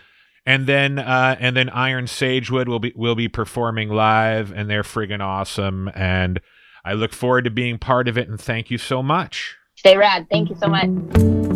and 0.46 0.66
then 0.66 0.98
uh, 0.98 1.36
and 1.40 1.56
then 1.56 1.68
Iron 1.70 2.06
Sage 2.06 2.50
Wood 2.50 2.68
will 2.68 2.78
be 2.78 2.92
will 2.94 3.16
be 3.16 3.28
performing 3.28 3.90
live, 3.90 4.52
and 4.52 4.70
they're 4.70 4.84
friggin' 4.84 5.20
awesome. 5.20 5.90
And 5.94 6.40
I 6.84 6.92
look 6.92 7.12
forward 7.12 7.44
to 7.44 7.50
being 7.50 7.78
part 7.78 8.06
of 8.06 8.16
it. 8.16 8.28
And 8.28 8.40
thank 8.40 8.70
you 8.70 8.78
so 8.78 9.02
much. 9.02 9.56
Stay 9.74 9.96
rad. 9.96 10.28
Thank 10.30 10.48
you 10.48 10.56
so 10.56 10.68
much. 10.68 11.55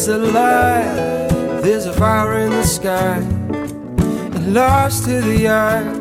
This 0.00 0.08
alive. 0.08 1.62
There's 1.62 1.84
a 1.84 1.92
fire 1.92 2.38
in 2.38 2.48
the 2.48 2.64
sky. 2.64 3.18
And 3.18 4.54
lost 4.54 5.04
to 5.04 5.20
the 5.20 5.46
eyes 5.46 5.98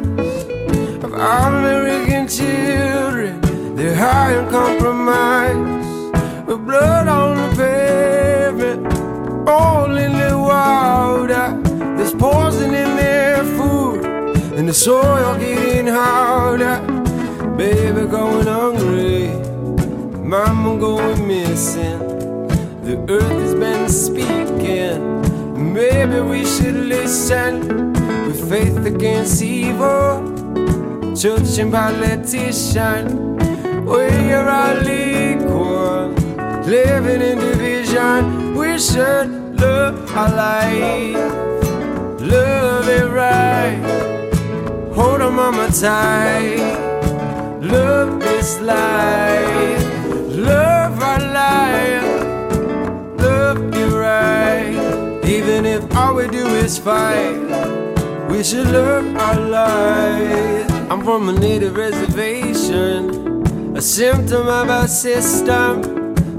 of 1.03 1.11
American 1.13 2.25
children. 2.29 3.41
They're 3.75 3.93
high 3.93 4.37
on 4.37 4.49
compromise. 4.49 6.47
With 6.47 6.65
blood 6.65 7.09
on 7.09 7.35
the 7.35 7.55
pavement 7.57 9.49
all 9.49 9.97
in 9.97 10.13
the 10.13 10.37
water. 10.37 11.61
There's 11.97 12.13
poison 12.13 12.73
in 12.73 12.95
their 12.95 13.43
food. 13.57 14.05
And 14.57 14.69
the 14.69 14.73
soil 14.73 15.37
getting 15.37 15.87
harder. 15.87 16.79
Baby 17.57 18.07
going 18.07 18.47
hungry, 18.47 19.27
mama 20.23 20.79
going 20.79 21.27
missing. 21.27 22.18
The 22.89 22.97
earth 23.07 23.39
has 23.43 23.53
been 23.53 23.87
speaking. 23.87 25.21
Maybe 25.73 26.21
we 26.21 26.43
should 26.43 26.73
listen 26.73 27.93
with 28.25 28.49
faith 28.49 28.83
against 28.83 29.43
evil. 29.43 30.25
And 31.59 31.71
politician, 31.71 33.37
we 33.85 34.33
are 34.33 34.49
all 34.49 34.89
equal. 34.89 36.15
Living 36.65 37.21
in 37.21 37.37
division, 37.37 38.55
we 38.55 38.79
should 38.79 39.59
love 39.61 40.11
our 40.17 40.33
life. 40.33 41.13
Love 42.21 42.89
it 42.89 43.07
right. 43.07 43.77
Hold 44.95 45.21
on, 45.21 45.35
mama 45.35 45.69
tight. 45.71 46.57
Love 47.61 48.19
this 48.19 48.59
life. 48.61 49.88
Right. 54.09 55.25
Even 55.25 55.65
if 55.65 55.81
all 55.95 56.15
we 56.15 56.27
do 56.27 56.45
is 56.65 56.77
fight, 56.77 57.37
we 58.29 58.43
should 58.43 58.67
love 58.67 59.05
our 59.25 59.39
life. 59.39 60.71
I'm 60.91 61.03
from 61.03 61.29
a 61.29 61.33
native 61.33 61.75
reservation, 61.75 63.75
a 63.75 63.81
symptom 63.81 64.47
of 64.47 64.69
our 64.69 64.87
system. 64.87 65.81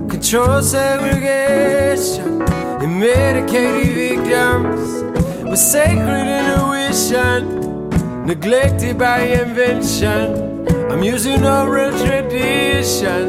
Control 0.08 0.60
segregation 0.60 2.42
and 2.82 2.98
medicated 2.98 3.94
victims. 3.94 4.88
We're 5.48 5.56
sacred 5.56 6.26
intuition, 6.38 8.26
neglected 8.26 8.98
by 8.98 9.20
invention. 9.42 10.66
I'm 10.90 11.02
using 11.02 11.44
oral 11.44 11.92
tradition. 12.04 13.22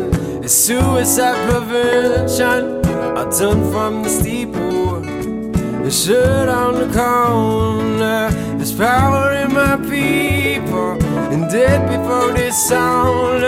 It's 0.44 0.54
suicide 0.54 1.38
prevention. 1.48 2.81
I 3.02 3.24
turn 3.38 3.72
from 3.72 4.04
the 4.04 4.10
steeple 4.10 5.04
and 5.04 5.94
shut 5.94 6.48
on 6.48 6.74
the 6.76 6.88
corner. 6.94 8.30
There's 8.58 8.74
power 8.74 9.32
in 9.34 9.54
my 9.54 9.76
people 9.78 11.02
and 11.34 11.50
dead 11.50 11.88
before 11.90 12.32
this 12.34 12.56
sound. 12.68 13.42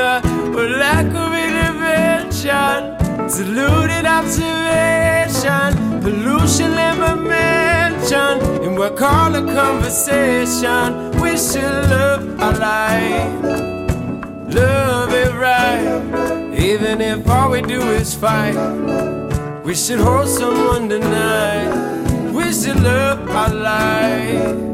But 0.54 0.70
lack 0.72 1.06
of 1.06 1.34
intervention, 1.34 2.98
diluted 3.28 4.06
observation, 4.06 6.02
pollution 6.02 6.72
never 6.76 7.16
mentioned. 7.16 8.42
In 8.64 8.76
what 8.76 8.98
call 8.98 9.36
a 9.36 9.42
conversation, 9.54 11.12
we 11.22 11.38
should 11.38 11.90
love 11.90 12.40
our 12.40 12.58
life, 12.58 13.44
love 14.54 15.14
it 15.14 15.34
right. 15.34 16.54
Even 16.58 17.02
if 17.02 17.28
all 17.28 17.52
we 17.52 17.62
do 17.62 17.82
is 17.82 18.14
fight, 18.14 18.56
we 19.64 19.74
should 19.76 20.00
hold 20.00 20.28
someone 20.28 20.90
tonight. 20.90 22.32
We 22.34 22.52
should 22.52 22.80
love 22.82 23.30
our 23.30 23.54
life, 23.54 24.73